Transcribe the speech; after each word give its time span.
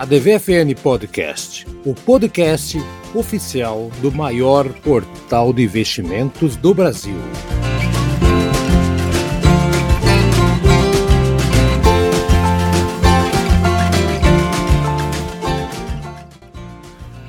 a 0.00 0.06
DVFN 0.06 0.74
Podcast, 0.82 1.66
o 1.84 1.92
podcast 1.92 2.78
oficial 3.14 3.90
do 4.00 4.10
maior 4.10 4.66
portal 4.82 5.52
de 5.52 5.62
investimentos 5.62 6.56
do 6.56 6.72
Brasil. 6.72 7.18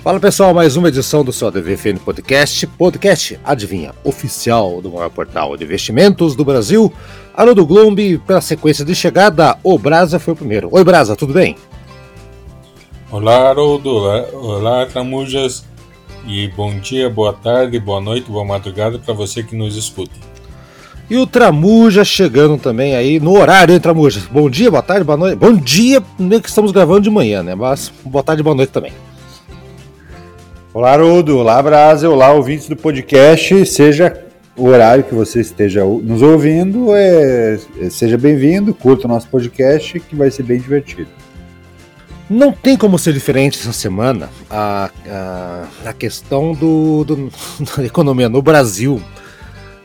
Fala 0.01 0.17
pessoal, 0.21 0.53
mais 0.53 0.77
uma 0.77 0.87
edição 0.87 1.25
do 1.25 1.33
seu 1.33 1.51
DVFN 1.51 1.97
Podcast, 1.97 2.65
podcast, 2.67 3.37
adivinha, 3.43 3.93
oficial 4.05 4.81
do 4.81 4.89
maior 4.91 5.09
portal 5.09 5.57
de 5.57 5.65
investimentos 5.65 6.37
do 6.37 6.45
Brasil. 6.45 6.91
Alô 7.33 7.53
do 7.53 7.65
Glombi, 7.65 8.17
pela 8.19 8.39
sequência 8.39 8.85
de 8.85 8.95
chegada, 8.95 9.57
o 9.61 9.77
Brasa 9.77 10.19
foi 10.19 10.33
o 10.33 10.37
primeiro. 10.37 10.69
Oi 10.71 10.85
Brasa, 10.85 11.17
tudo 11.17 11.33
bem? 11.33 11.57
Olá, 13.11 13.49
Haroldo. 13.49 13.89
Olá, 13.89 14.25
olá, 14.31 14.85
Tramujas. 14.85 15.65
E 16.25 16.47
bom 16.47 16.79
dia, 16.79 17.09
boa 17.09 17.33
tarde, 17.33 17.77
boa 17.77 17.99
noite, 17.99 18.31
boa 18.31 18.45
madrugada 18.45 18.97
para 18.97 19.13
você 19.13 19.43
que 19.43 19.53
nos 19.53 19.75
escuta. 19.75 20.15
E 21.09 21.17
o 21.17 21.27
Tramuja 21.27 22.05
chegando 22.05 22.57
também 22.57 22.95
aí 22.95 23.19
no 23.19 23.37
horário, 23.37 23.73
hein, 23.73 23.81
Tramuja? 23.81 24.21
Bom 24.31 24.49
dia, 24.49 24.71
boa 24.71 24.81
tarde, 24.81 25.03
boa 25.03 25.17
noite. 25.17 25.35
Bom 25.35 25.53
dia, 25.53 26.01
nem 26.17 26.39
que 26.39 26.47
estamos 26.47 26.71
gravando 26.71 27.01
de 27.01 27.09
manhã, 27.09 27.43
né? 27.43 27.53
Mas 27.53 27.91
boa 28.05 28.23
tarde, 28.23 28.41
boa 28.41 28.55
noite 28.55 28.71
também. 28.71 28.93
Olá, 30.73 30.93
Haroldo. 30.93 31.37
Olá, 31.37 31.61
Brasa. 31.61 32.09
Olá, 32.09 32.31
ouvintes 32.31 32.69
do 32.69 32.77
podcast. 32.77 33.65
Seja 33.65 34.25
o 34.55 34.67
horário 34.67 35.03
que 35.03 35.13
você 35.13 35.41
esteja 35.41 35.83
nos 35.83 36.21
ouvindo, 36.21 36.95
é, 36.95 37.59
é 37.81 37.89
seja 37.89 38.17
bem-vindo, 38.17 38.73
curta 38.73 39.05
o 39.05 39.09
nosso 39.09 39.27
podcast 39.27 39.99
que 39.99 40.15
vai 40.15 40.31
ser 40.31 40.43
bem 40.43 40.59
divertido. 40.61 41.09
Não 42.31 42.53
tem 42.53 42.77
como 42.77 42.97
ser 42.97 43.11
diferente 43.11 43.59
essa 43.59 43.73
semana 43.73 44.29
a, 44.49 44.89
a, 45.05 45.89
a 45.89 45.93
questão 45.93 46.53
do, 46.53 47.03
do, 47.03 47.29
da 47.75 47.83
economia 47.83 48.29
no 48.29 48.41
Brasil, 48.41 49.03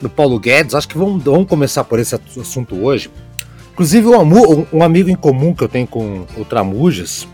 do 0.00 0.08
Paulo 0.08 0.38
Guedes. 0.38 0.72
Acho 0.72 0.86
que 0.86 0.97
vamos, 0.97 1.25
vamos 1.25 1.48
começar 1.48 1.83
por 1.83 1.98
esse 1.98 2.14
assunto 2.14 2.77
hoje. 2.77 3.11
Inclusive, 3.72 4.06
um, 4.06 4.66
um 4.72 4.80
amigo 4.80 5.11
em 5.11 5.16
comum 5.16 5.56
que 5.56 5.64
eu 5.64 5.69
tenho 5.69 5.88
com 5.88 6.25
o 6.36 6.44
Tramujas, 6.44 7.27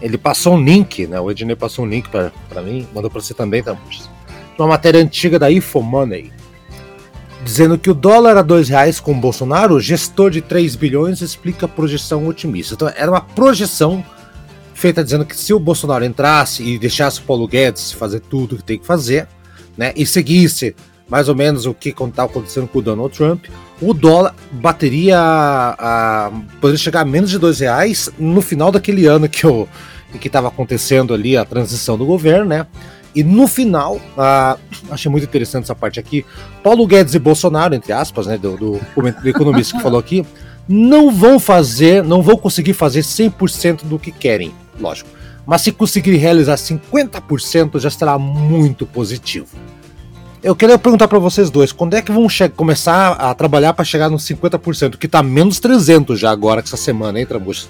ele 0.00 0.16
passou 0.16 0.54
um 0.54 0.64
link, 0.64 1.06
né? 1.06 1.20
O 1.20 1.30
Ednei 1.30 1.54
passou 1.54 1.84
um 1.84 1.88
link 1.88 2.08
para 2.08 2.62
mim, 2.62 2.88
mandou 2.94 3.10
para 3.10 3.20
você 3.20 3.34
também, 3.34 3.62
Tramujas. 3.62 4.08
Uma 4.58 4.68
matéria 4.68 5.02
antiga 5.02 5.38
da 5.38 5.52
Infomoney, 5.52 6.32
dizendo 7.44 7.76
que 7.76 7.90
o 7.90 7.94
dólar 7.94 8.38
a 8.38 8.42
dois 8.42 8.70
reais 8.70 9.00
com 9.00 9.12
o 9.12 9.20
Bolsonaro, 9.20 9.78
gestor 9.78 10.30
de 10.30 10.40
3 10.40 10.76
bilhões, 10.76 11.20
explica 11.20 11.68
projeção 11.68 12.26
otimista. 12.26 12.72
Então, 12.72 12.90
era 12.96 13.10
uma 13.10 13.20
projeção 13.20 14.02
feita 14.80 15.04
dizendo 15.04 15.26
que 15.26 15.36
se 15.36 15.52
o 15.52 15.60
Bolsonaro 15.60 16.04
entrasse 16.04 16.62
e 16.64 16.78
deixasse 16.78 17.20
o 17.20 17.22
Paulo 17.22 17.46
Guedes 17.46 17.92
fazer 17.92 18.20
tudo 18.20 18.56
que 18.56 18.64
tem 18.64 18.78
que 18.78 18.86
fazer, 18.86 19.28
né, 19.76 19.92
e 19.94 20.06
seguisse 20.06 20.74
mais 21.06 21.28
ou 21.28 21.34
menos 21.34 21.66
o 21.66 21.74
que 21.74 21.90
está 21.90 22.24
acontecendo 22.24 22.66
com 22.66 22.78
o 22.78 22.82
Donald 22.82 23.14
Trump, 23.14 23.44
o 23.82 23.92
dólar 23.92 24.34
bateria 24.52 25.18
a, 25.18 26.26
a 26.26 26.30
poderia 26.60 26.78
chegar 26.78 27.00
a 27.00 27.04
menos 27.04 27.28
de 27.28 27.38
dois 27.38 27.60
reais 27.60 28.08
no 28.18 28.40
final 28.40 28.72
daquele 28.72 29.06
ano 29.06 29.28
que 29.28 29.46
o 29.46 29.68
que 30.18 30.28
estava 30.28 30.48
acontecendo 30.48 31.12
ali 31.12 31.36
a 31.36 31.44
transição 31.44 31.98
do 31.98 32.06
governo, 32.06 32.46
né? 32.46 32.66
E 33.14 33.24
no 33.24 33.48
final, 33.48 34.00
ah, 34.16 34.56
achei 34.88 35.10
muito 35.10 35.24
interessante 35.24 35.64
essa 35.64 35.74
parte 35.74 35.98
aqui. 35.98 36.24
Paulo 36.62 36.86
Guedes 36.86 37.14
e 37.14 37.18
Bolsonaro, 37.18 37.74
entre 37.74 37.92
aspas, 37.92 38.26
né, 38.26 38.38
do, 38.38 38.56
do, 38.56 38.80
do 38.96 39.28
economista 39.28 39.76
que 39.76 39.82
falou 39.82 39.98
aqui, 39.98 40.24
não 40.68 41.10
vão 41.10 41.40
fazer, 41.40 42.04
não 42.04 42.22
vão 42.22 42.36
conseguir 42.36 42.72
fazer 42.72 43.00
100% 43.00 43.84
do 43.84 43.98
que 43.98 44.12
querem 44.12 44.52
lógico. 44.80 45.10
Mas 45.46 45.62
se 45.62 45.72
conseguir 45.72 46.16
realizar 46.16 46.56
50% 46.56 47.78
já 47.78 47.88
estará 47.88 48.18
muito 48.18 48.86
positivo. 48.86 49.48
Eu 50.42 50.56
queria 50.56 50.78
perguntar 50.78 51.06
para 51.06 51.18
vocês 51.18 51.50
dois, 51.50 51.70
quando 51.70 51.94
é 51.94 52.00
que 52.00 52.10
vão 52.10 52.26
começar 52.56 53.12
a 53.12 53.34
trabalhar 53.34 53.74
para 53.74 53.84
chegar 53.84 54.08
nos 54.08 54.26
50%? 54.26 54.96
Que 54.96 55.06
tá 55.06 55.22
menos 55.22 55.60
300 55.60 56.18
já 56.18 56.30
agora, 56.30 56.62
essa 56.62 56.78
semana, 56.78 57.20
hein, 57.20 57.26
Trabucha? 57.26 57.66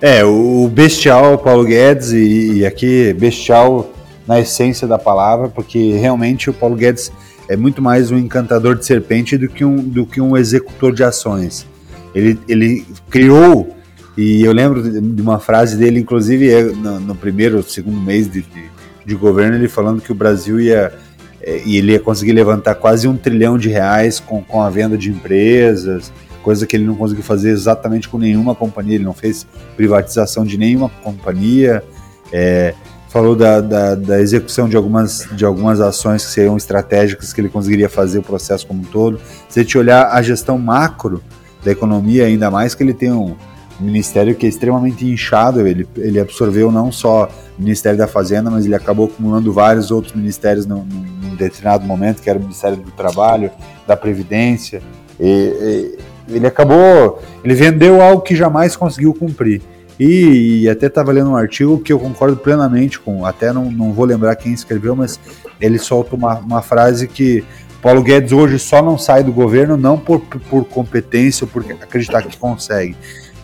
É, 0.00 0.24
o 0.24 0.68
bestial 0.68 1.38
Paulo 1.38 1.64
Guedes, 1.64 2.10
e, 2.10 2.58
e 2.58 2.66
aqui 2.66 3.12
bestial 3.12 3.92
na 4.26 4.40
essência 4.40 4.88
da 4.88 4.98
palavra, 4.98 5.48
porque 5.48 5.92
realmente 5.92 6.50
o 6.50 6.52
Paulo 6.52 6.74
Guedes 6.74 7.12
é 7.48 7.56
muito 7.56 7.80
mais 7.80 8.10
um 8.10 8.18
encantador 8.18 8.76
de 8.76 8.84
serpente 8.84 9.38
do 9.38 9.48
que 9.48 9.64
um, 9.64 9.76
do 9.76 10.04
que 10.04 10.20
um 10.20 10.36
executor 10.36 10.92
de 10.92 11.02
ações. 11.02 11.66
Ele, 12.14 12.38
ele 12.48 12.86
criou 13.08 13.77
e 14.20 14.42
eu 14.42 14.52
lembro 14.52 14.82
de 14.82 15.22
uma 15.22 15.38
frase 15.38 15.76
dele, 15.76 16.00
inclusive 16.00 16.50
é 16.50 16.64
no, 16.64 16.98
no 16.98 17.14
primeiro, 17.14 17.62
segundo 17.62 18.00
mês 18.00 18.28
de, 18.28 18.42
de, 18.42 18.64
de, 19.06 19.14
governo, 19.14 19.54
ele 19.54 19.68
falando 19.68 20.00
que 20.00 20.10
o 20.10 20.14
Brasil 20.14 20.60
ia 20.60 20.92
é, 21.40 21.62
ele 21.64 21.92
ia 21.92 22.00
conseguir 22.00 22.32
levantar 22.32 22.74
quase 22.74 23.06
um 23.06 23.16
trilhão 23.16 23.56
de 23.56 23.68
reais 23.68 24.18
com, 24.18 24.42
com 24.42 24.60
a 24.60 24.68
venda 24.68 24.98
de 24.98 25.08
empresas, 25.08 26.12
coisa 26.42 26.66
que 26.66 26.74
ele 26.74 26.84
não 26.84 26.96
conseguiu 26.96 27.22
fazer 27.22 27.50
exatamente 27.50 28.08
com 28.08 28.18
nenhuma 28.18 28.56
companhia, 28.56 28.96
ele 28.96 29.04
não 29.04 29.14
fez 29.14 29.46
privatização 29.76 30.44
de 30.44 30.58
nenhuma 30.58 30.88
companhia, 31.04 31.84
é, 32.32 32.74
falou 33.08 33.36
da, 33.36 33.60
da, 33.60 33.94
da, 33.94 34.20
execução 34.20 34.68
de 34.68 34.76
algumas, 34.76 35.28
de 35.30 35.44
algumas 35.44 35.80
ações 35.80 36.24
que 36.24 36.32
seriam 36.32 36.56
estratégicas 36.56 37.32
que 37.32 37.40
ele 37.40 37.48
conseguiria 37.48 37.88
fazer 37.88 38.18
o 38.18 38.22
processo 38.22 38.66
como 38.66 38.80
um 38.80 38.84
todo. 38.84 39.20
Se 39.48 39.60
a 39.60 39.62
gente 39.62 39.78
olhar 39.78 40.08
a 40.08 40.20
gestão 40.22 40.58
macro 40.58 41.22
da 41.64 41.70
economia, 41.70 42.26
ainda 42.26 42.50
mais 42.50 42.74
que 42.74 42.82
ele 42.82 42.92
tem 42.92 43.12
um, 43.12 43.36
ministério 43.80 44.34
que 44.34 44.46
é 44.46 44.48
extremamente 44.48 45.06
inchado. 45.06 45.66
Ele, 45.66 45.86
ele 45.96 46.20
absorveu 46.20 46.70
não 46.70 46.90
só 46.90 47.28
o 47.58 47.62
Ministério 47.62 47.98
da 47.98 48.06
Fazenda, 48.06 48.50
mas 48.50 48.66
ele 48.66 48.74
acabou 48.74 49.06
acumulando 49.06 49.52
vários 49.52 49.90
outros 49.90 50.14
ministérios 50.14 50.66
num, 50.66 50.84
num 50.84 51.34
determinado 51.36 51.86
momento, 51.86 52.22
que 52.22 52.30
era 52.30 52.38
o 52.38 52.42
Ministério 52.42 52.76
do 52.76 52.90
Trabalho, 52.90 53.50
da 53.86 53.96
Previdência. 53.96 54.82
E, 55.18 55.96
e, 56.28 56.36
ele 56.36 56.46
acabou, 56.46 57.22
ele 57.42 57.54
vendeu 57.54 58.02
algo 58.02 58.22
que 58.22 58.36
jamais 58.36 58.76
conseguiu 58.76 59.14
cumprir. 59.14 59.62
E, 59.98 60.62
e 60.62 60.68
até 60.68 60.86
estava 60.86 61.10
lendo 61.10 61.30
um 61.30 61.36
artigo 61.36 61.78
que 61.80 61.92
eu 61.92 61.98
concordo 61.98 62.36
plenamente 62.36 63.00
com, 63.00 63.26
até 63.26 63.52
não, 63.52 63.70
não 63.70 63.92
vou 63.92 64.04
lembrar 64.04 64.36
quem 64.36 64.52
escreveu, 64.52 64.94
mas 64.94 65.18
ele 65.60 65.78
solta 65.78 66.14
uma, 66.14 66.38
uma 66.38 66.62
frase 66.62 67.08
que 67.08 67.44
Paulo 67.82 68.02
Guedes 68.02 68.32
hoje 68.32 68.58
só 68.58 68.82
não 68.82 68.96
sai 68.96 69.24
do 69.24 69.32
governo 69.32 69.76
não 69.76 69.98
por, 69.98 70.20
por 70.20 70.64
competência 70.64 71.44
ou 71.44 71.48
por 71.48 71.64
acreditar 71.82 72.22
que 72.22 72.36
consegue, 72.36 72.96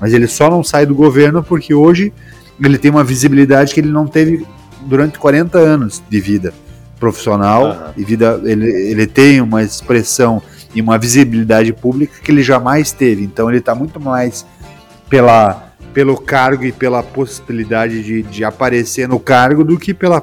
mas 0.05 0.13
ele 0.13 0.27
só 0.27 0.51
não 0.51 0.63
sai 0.63 0.85
do 0.85 0.95
governo 0.95 1.43
porque 1.43 1.73
hoje 1.73 2.13
ele 2.63 2.77
tem 2.77 2.91
uma 2.91 3.03
visibilidade 3.03 3.73
que 3.73 3.81
ele 3.81 3.91
não 3.91 4.07
teve 4.07 4.47
durante 4.83 5.19
40 5.19 5.57
anos 5.57 6.03
de 6.11 6.21
vida 6.21 6.53
profissional 7.01 7.69
uhum. 7.69 7.93
e 7.97 8.05
vida 8.05 8.39
ele, 8.45 8.67
ele 8.67 9.07
tem 9.07 9.41
uma 9.41 9.63
expressão 9.63 10.43
e 10.75 10.83
uma 10.83 10.99
visibilidade 10.99 11.73
pública 11.73 12.21
que 12.23 12.31
ele 12.31 12.43
jamais 12.43 12.93
teve. 12.93 13.25
Então 13.25 13.49
ele 13.49 13.61
está 13.61 13.75
muito 13.75 13.99
mais 13.99 14.45
pela 15.09 15.73
pelo 15.95 16.19
cargo 16.19 16.67
e 16.67 16.73
pela 16.73 17.03
possibilidade 17.03 18.03
de, 18.03 18.23
de 18.25 18.45
aparecer 18.45 19.09
no 19.09 19.19
cargo 19.19 19.65
do 19.65 19.79
que 19.79 19.95
pela 19.95 20.23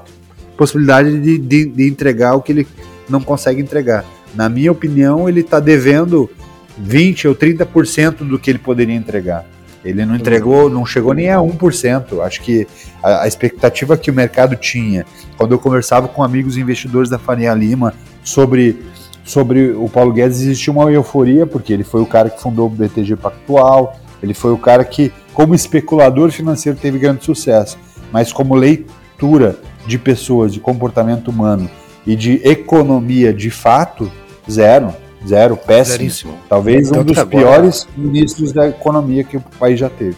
possibilidade 0.55 1.19
de, 1.19 1.39
de, 1.39 1.65
de 1.65 1.89
entregar 1.89 2.35
o 2.35 2.41
que 2.43 2.51
ele 2.51 2.67
não 3.09 3.19
consegue 3.19 3.59
entregar. 3.59 4.05
Na 4.35 4.47
minha 4.47 4.71
opinião, 4.71 5.27
ele 5.27 5.39
está 5.39 5.59
devendo 5.59 6.29
20 6.77 7.29
ou 7.29 7.35
30% 7.35 8.17
do 8.17 8.37
que 8.37 8.51
ele 8.51 8.59
poderia 8.59 8.93
entregar. 8.93 9.43
Ele 9.83 10.05
não 10.05 10.15
entregou, 10.15 10.69
não 10.69 10.85
chegou 10.85 11.13
nem 11.13 11.29
a 11.29 11.37
1%. 11.37 12.21
Acho 12.21 12.41
que 12.41 12.67
a, 13.01 13.23
a, 13.23 13.27
expectativa 13.27 13.97
que 13.97 14.11
o 14.11 14.13
mercado 14.13 14.55
tinha, 14.55 15.05
quando 15.37 15.53
eu 15.53 15.59
conversava 15.59 16.07
com 16.07 16.23
amigos 16.23 16.57
investidores 16.57 17.09
da 17.09 17.17
Faria 17.17 17.53
Lima 17.53 17.93
sobre, 18.23 18.79
sobre 19.23 19.71
o 19.71 19.89
Paulo 19.89 20.13
Guedes, 20.13 20.41
existia 20.41 20.71
uma 20.71 20.91
euforia, 20.91 21.47
porque 21.47 21.73
ele 21.73 21.83
foi 21.83 22.01
o 22.01 22.05
cara 22.05 22.29
que 22.29 22.41
fundou 22.41 22.67
o 22.67 22.69
BTG 22.69 23.15
Pactual, 23.15 23.99
ele 24.21 24.33
foi 24.33 24.51
o 24.51 24.57
cara 24.57 24.85
que, 24.85 25.11
como 25.33 25.55
especulador 25.55 26.31
financeiro, 26.31 26.77
teve 26.77 26.99
grande 26.99 27.25
sucesso, 27.25 27.77
mas 28.11 28.31
como 28.31 28.53
leitura 28.53 29.57
de 29.87 29.97
pessoas, 29.97 30.53
de 30.53 30.59
comportamento 30.59 31.29
humano 31.29 31.69
e 32.05 32.15
de 32.15 32.41
economia 32.43 33.33
de 33.33 33.49
fato, 33.49 34.11
zero. 34.49 34.93
Zero, 35.25 35.55
péssimo. 35.55 35.97
Zeríssimo. 35.97 36.39
Talvez 36.49 36.87
então, 36.87 37.01
um 37.01 37.05
dos 37.05 37.17
agora... 37.17 37.37
piores 37.37 37.87
ministros 37.95 38.51
da 38.51 38.69
economia 38.69 39.23
que 39.23 39.37
o 39.37 39.41
país 39.59 39.79
já 39.79 39.89
teve. 39.89 40.17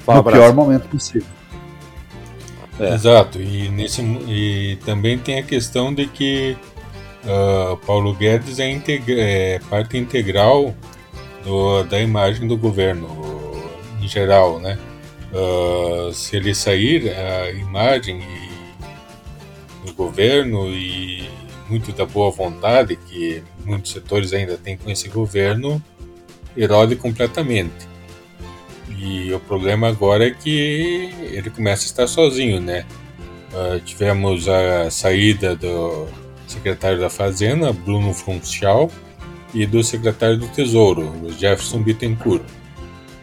Fala, 0.00 0.22
no 0.22 0.30
pior 0.30 0.52
momento 0.52 0.88
possível. 0.88 1.28
É. 2.78 2.94
Exato, 2.94 3.40
e, 3.40 3.68
nesse, 3.68 4.00
e 4.02 4.78
também 4.86 5.18
tem 5.18 5.38
a 5.38 5.42
questão 5.42 5.92
de 5.92 6.06
que 6.06 6.56
uh, 7.24 7.76
Paulo 7.86 8.14
Guedes 8.14 8.58
é, 8.58 8.70
integra, 8.70 9.20
é 9.20 9.58
parte 9.68 9.98
integral 9.98 10.74
do, 11.44 11.82
da 11.84 12.00
imagem 12.00 12.48
do 12.48 12.56
governo 12.56 13.06
em 14.00 14.08
geral, 14.08 14.58
né? 14.58 14.78
Uh, 15.30 16.12
se 16.12 16.36
ele 16.36 16.54
sair, 16.54 17.10
a 17.10 17.50
imagem 17.52 18.22
do 19.84 19.92
governo 19.92 20.68
e 20.68 21.28
muito 21.70 21.92
da 21.92 22.04
boa 22.04 22.30
vontade 22.30 22.96
que 22.96 23.42
muitos 23.64 23.92
setores 23.92 24.32
ainda 24.32 24.58
têm 24.58 24.76
com 24.76 24.90
esse 24.90 25.08
governo 25.08 25.82
erode 26.56 26.96
completamente. 26.96 27.88
E 28.98 29.32
o 29.32 29.40
problema 29.40 29.88
agora 29.88 30.26
é 30.26 30.30
que 30.30 31.14
ele 31.32 31.48
começa 31.48 31.84
a 31.84 31.86
estar 31.86 32.06
sozinho, 32.06 32.60
né? 32.60 32.84
Uh, 33.52 33.80
tivemos 33.80 34.48
a 34.48 34.90
saída 34.90 35.56
do 35.56 36.06
secretário 36.46 36.98
da 37.00 37.08
Fazenda, 37.08 37.72
Bruno 37.72 38.12
Funchal, 38.12 38.90
e 39.54 39.66
do 39.66 39.82
secretário 39.82 40.36
do 40.36 40.48
Tesouro, 40.48 41.12
Jefferson 41.38 41.82
Bittencourt, 41.82 42.42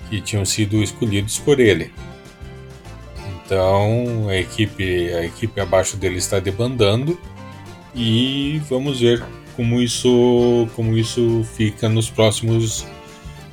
que 0.10 0.20
tinham 0.22 0.46
sido 0.46 0.82
escolhidos 0.82 1.38
por 1.38 1.60
ele. 1.60 1.92
Então 3.46 4.28
a 4.30 4.36
equipe, 4.36 5.14
a 5.14 5.26
equipe 5.26 5.60
abaixo 5.62 5.96
dele 5.96 6.18
está 6.18 6.40
debandando 6.40 7.18
e 7.98 8.62
vamos 8.70 9.00
ver 9.00 9.24
como 9.56 9.82
isso, 9.82 10.70
como 10.76 10.96
isso 10.96 11.44
fica 11.56 11.90
nos 11.90 12.10
próximos, 12.12 12.86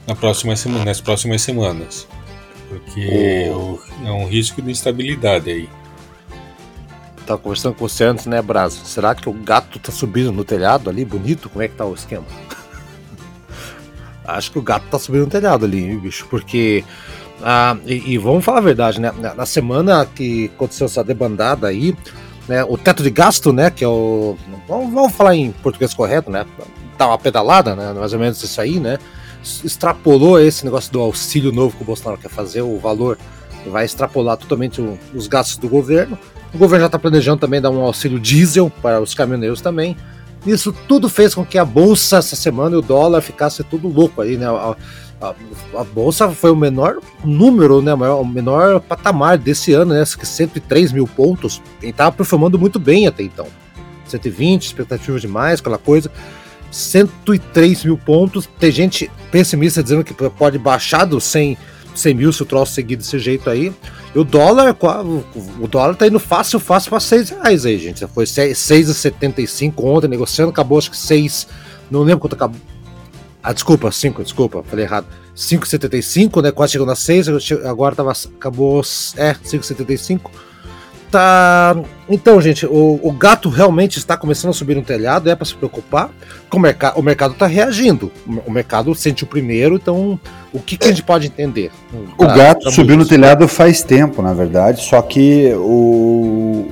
na 0.06 0.14
próxima 0.14 0.54
semana, 0.54 0.84
nas 0.84 1.00
próximas 1.00 1.40
semanas, 1.40 2.06
porque 2.68 3.50
é 4.04 4.10
um 4.10 4.26
risco 4.26 4.60
de 4.60 4.70
instabilidade 4.70 5.50
aí. 5.50 5.68
Tava 7.26 7.40
conversando 7.40 7.74
com 7.74 7.88
você 7.88 8.04
antes, 8.04 8.26
né, 8.26 8.42
Brasa? 8.42 8.84
Será 8.84 9.14
que 9.14 9.26
o 9.30 9.32
gato 9.32 9.78
tá 9.78 9.90
subindo 9.90 10.30
no 10.30 10.44
telhado 10.44 10.90
ali, 10.90 11.06
bonito? 11.06 11.48
Como 11.48 11.62
é 11.62 11.68
que 11.68 11.74
tá 11.74 11.86
o 11.86 11.94
esquema? 11.94 12.26
Acho 14.26 14.52
que 14.52 14.58
o 14.58 14.62
gato 14.62 14.86
tá 14.90 14.98
subindo 14.98 15.24
no 15.24 15.30
telhado 15.30 15.64
ali, 15.64 15.96
bicho, 15.96 16.26
porque. 16.28 16.84
Ah, 17.42 17.78
e, 17.86 18.12
e, 18.12 18.18
vamos 18.18 18.44
falar 18.44 18.58
a 18.58 18.62
verdade, 18.62 19.00
né? 19.00 19.10
Na 19.34 19.46
semana 19.46 20.04
que 20.06 20.50
aconteceu 20.54 20.84
essa 20.84 21.02
debandada 21.02 21.66
aí, 21.66 21.96
né, 22.48 22.64
o 22.64 22.76
teto 22.76 23.02
de 23.02 23.10
gasto, 23.10 23.52
né? 23.52 23.70
Que 23.70 23.84
é 23.84 23.88
o. 23.88 24.36
Vamos, 24.68 25.12
falar 25.14 25.34
em 25.34 25.50
português 25.50 25.94
correto, 25.94 26.30
né? 26.30 26.44
Tá 26.96 27.06
uma 27.08 27.18
pedalada, 27.18 27.74
né? 27.74 27.92
Mais 27.92 28.12
ou 28.12 28.18
menos 28.18 28.42
isso 28.42 28.60
aí, 28.60 28.78
né? 28.78 28.98
Extrapolou 29.64 30.40
esse 30.40 30.64
negócio 30.64 30.92
do 30.92 31.00
auxílio 31.00 31.52
novo 31.52 31.76
que 31.76 31.82
o 31.82 31.86
Bolsonaro 31.86 32.20
quer 32.20 32.30
fazer, 32.30 32.62
o 32.62 32.78
valor 32.78 33.18
vai 33.66 33.84
extrapolar 33.84 34.36
totalmente 34.36 34.80
o, 34.80 34.98
os 35.14 35.26
gastos 35.26 35.56
do 35.58 35.68
governo. 35.68 36.18
O 36.52 36.58
governo 36.58 36.82
já 36.82 36.86
está 36.86 36.98
planejando 36.98 37.40
também 37.40 37.60
dar 37.60 37.70
um 37.70 37.80
auxílio 37.80 38.20
diesel 38.20 38.70
para 38.82 39.00
os 39.00 39.14
caminhoneiros 39.14 39.60
também. 39.60 39.96
Isso 40.46 40.72
tudo 40.86 41.08
fez 41.08 41.34
com 41.34 41.44
que 41.44 41.56
a 41.56 41.64
bolsa 41.64 42.18
essa 42.18 42.36
semana 42.36 42.76
e 42.76 42.78
o 42.78 42.82
dólar 42.82 43.22
ficasse 43.22 43.64
tudo 43.64 43.88
louco 43.88 44.20
aí, 44.20 44.36
né? 44.36 44.46
A, 45.24 45.80
a, 45.80 45.84
bolsa 45.84 46.28
foi 46.30 46.50
o 46.50 46.56
menor 46.56 46.98
número, 47.24 47.80
né? 47.80 47.94
O, 47.94 47.98
maior, 47.98 48.20
o 48.20 48.24
menor 48.24 48.80
patamar 48.80 49.38
desse 49.38 49.72
ano, 49.72 49.94
né? 49.94 50.04
103 50.04 50.92
mil 50.92 51.06
pontos. 51.06 51.62
Quem 51.80 51.90
estava 51.90 52.12
performando 52.12 52.58
muito 52.58 52.78
bem 52.78 53.06
até 53.06 53.22
então. 53.22 53.46
120, 54.06 54.66
expectativas 54.66 55.20
demais, 55.20 55.60
aquela 55.60 55.78
coisa. 55.78 56.10
103 56.70 57.84
mil 57.84 57.96
pontos. 57.96 58.48
Tem 58.58 58.70
gente 58.70 59.10
pessimista 59.30 59.82
dizendo 59.82 60.04
que 60.04 60.12
pode 60.12 60.58
baixar 60.58 61.04
dos 61.04 61.24
100, 61.24 61.56
100 61.94 62.14
mil 62.14 62.32
se 62.32 62.42
o 62.42 62.46
troço 62.46 62.72
seguir 62.72 62.96
desse 62.96 63.18
jeito 63.18 63.48
aí. 63.48 63.72
E 64.14 64.18
o 64.18 64.24
dólar, 64.24 64.76
o 65.60 65.66
dólar 65.66 65.96
tá 65.96 66.06
indo 66.06 66.20
fácil, 66.20 66.60
fácil 66.60 66.90
para 66.90 67.00
6 67.00 67.30
reais 67.30 67.66
aí, 67.66 67.78
gente. 67.78 68.06
Foi 68.08 68.24
6,75 68.24 69.72
ontem 69.84 70.08
negociando, 70.08 70.50
acabou 70.50 70.78
acho 70.78 70.90
que 70.90 70.96
6. 70.96 71.48
Não 71.90 72.02
lembro 72.02 72.20
quanto 72.20 72.34
acabou. 72.34 72.60
Ah, 73.44 73.52
desculpa, 73.52 73.92
5, 73.92 74.22
desculpa, 74.22 74.64
falei 74.64 74.86
errado. 74.86 75.06
5,75, 75.36 76.42
né? 76.42 76.50
Quase 76.50 76.72
chegou 76.72 76.86
na 76.86 76.96
6, 76.96 77.28
agora 77.64 77.94
tava, 77.94 78.12
acabou. 78.12 78.80
É, 79.16 79.34
5,75 79.34 80.30
tá. 81.14 81.76
Então, 82.08 82.40
gente, 82.40 82.66
o, 82.66 82.98
o, 83.00 83.12
gato 83.12 83.48
realmente 83.48 83.98
está 83.98 84.16
começando 84.16 84.50
a 84.50 84.52
subir 84.52 84.74
no 84.74 84.82
telhado, 84.82 85.30
é 85.30 85.36
para 85.36 85.44
se 85.44 85.54
preocupar. 85.54 86.10
O, 86.50 86.58
merc 86.58 86.82
o 86.96 87.02
mercado 87.02 87.34
está 87.34 87.46
reagindo. 87.46 88.10
O 88.44 88.50
mercado 88.50 88.92
sentiu 88.96 89.26
primeiro, 89.26 89.76
então 89.76 90.18
o 90.52 90.58
que, 90.58 90.76
que 90.76 90.86
a 90.86 90.90
gente 90.90 91.04
pode 91.04 91.28
entender? 91.28 91.70
O 92.18 92.26
pra, 92.26 92.34
gato 92.34 92.62
pra 92.62 92.72
subiu 92.72 92.96
no 92.96 93.06
telhado 93.06 93.46
faz 93.46 93.82
tempo, 93.82 94.20
na 94.22 94.34
verdade, 94.34 94.82
só 94.82 95.00
que 95.02 95.52
o, 95.54 96.66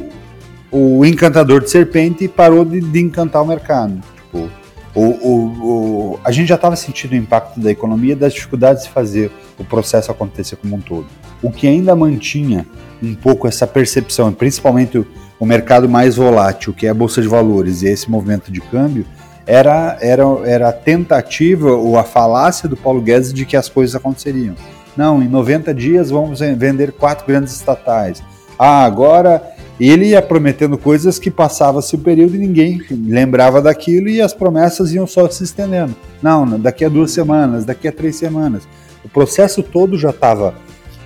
o 0.72 1.04
encantador 1.04 1.60
de 1.60 1.70
serpente 1.70 2.26
parou 2.26 2.64
de, 2.64 2.80
de 2.80 3.00
encantar 3.00 3.42
o 3.42 3.46
mercado. 3.46 4.00
Tipo, 4.16 4.50
o, 4.94 5.00
o, 5.00 6.12
o, 6.14 6.20
a 6.22 6.30
gente 6.30 6.48
já 6.48 6.56
estava 6.56 6.76
sentindo 6.76 7.12
o 7.12 7.16
impacto 7.16 7.58
da 7.58 7.70
economia 7.70 8.14
das 8.14 8.34
dificuldades 8.34 8.84
de 8.84 8.90
fazer 8.90 9.30
o 9.58 9.64
processo 9.64 10.10
acontecer 10.10 10.56
como 10.56 10.76
um 10.76 10.80
todo. 10.80 11.06
O 11.42 11.50
que 11.50 11.66
ainda 11.66 11.96
mantinha 11.96 12.66
um 13.02 13.14
pouco 13.14 13.48
essa 13.48 13.66
percepção, 13.66 14.32
principalmente 14.32 14.98
o, 14.98 15.06
o 15.40 15.46
mercado 15.46 15.88
mais 15.88 16.16
volátil, 16.16 16.74
que 16.74 16.86
é 16.86 16.90
a 16.90 16.94
Bolsa 16.94 17.22
de 17.22 17.28
Valores 17.28 17.82
e 17.82 17.88
esse 17.88 18.10
movimento 18.10 18.52
de 18.52 18.60
câmbio, 18.60 19.06
era, 19.46 19.96
era, 20.00 20.22
era 20.44 20.68
a 20.68 20.72
tentativa 20.72 21.72
ou 21.72 21.98
a 21.98 22.04
falácia 22.04 22.68
do 22.68 22.76
Paulo 22.76 23.00
Guedes 23.00 23.32
de 23.32 23.44
que 23.44 23.56
as 23.56 23.68
coisas 23.68 23.96
aconteceriam. 23.96 24.54
Não, 24.96 25.22
em 25.22 25.28
90 25.28 25.72
dias 25.72 26.10
vamos 26.10 26.40
vender 26.40 26.92
quatro 26.92 27.26
grandes 27.26 27.54
estatais. 27.54 28.22
Ah, 28.58 28.84
agora 28.84 29.42
ele 29.88 30.06
ia 30.06 30.22
prometendo 30.22 30.76
coisas 30.76 31.18
que 31.18 31.30
passava-se 31.30 31.94
o 31.94 31.98
período 31.98 32.36
e 32.36 32.38
ninguém 32.38 32.80
lembrava 32.90 33.60
daquilo 33.60 34.08
e 34.08 34.20
as 34.20 34.34
promessas 34.34 34.92
iam 34.92 35.06
só 35.06 35.28
se 35.28 35.44
estendendo. 35.44 35.94
Não, 36.22 36.58
daqui 36.58 36.84
a 36.84 36.88
duas 36.88 37.10
semanas, 37.10 37.64
daqui 37.64 37.88
a 37.88 37.92
três 37.92 38.16
semanas. 38.16 38.68
O 39.04 39.08
processo 39.08 39.62
todo 39.62 39.98
já 39.98 40.10
estava 40.10 40.54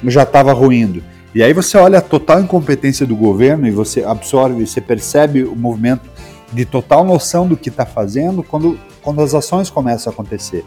já 0.05 0.23
estava 0.23 0.53
ruindo. 0.53 1.03
E 1.35 1.43
aí 1.43 1.53
você 1.53 1.77
olha 1.77 1.99
a 1.99 2.03
total 2.03 2.41
incompetência 2.41 3.07
do 3.07 3.17
governo 3.17 3.67
e 3.67 3.71
você 3.71 4.03
absorve, 4.03 4.67
você 4.67 4.81
percebe 4.81 5.43
o 5.45 5.55
movimento 5.55 6.09
de 6.53 6.65
total 6.65 7.05
noção 7.05 7.47
do 7.47 7.57
que 7.57 7.69
está 7.69 7.85
fazendo 7.85 8.43
quando, 8.43 8.79
quando 9.03 9.21
as 9.21 9.35
ações 9.35 9.69
começam 9.69 10.11
a 10.11 10.15
acontecer. 10.15 10.65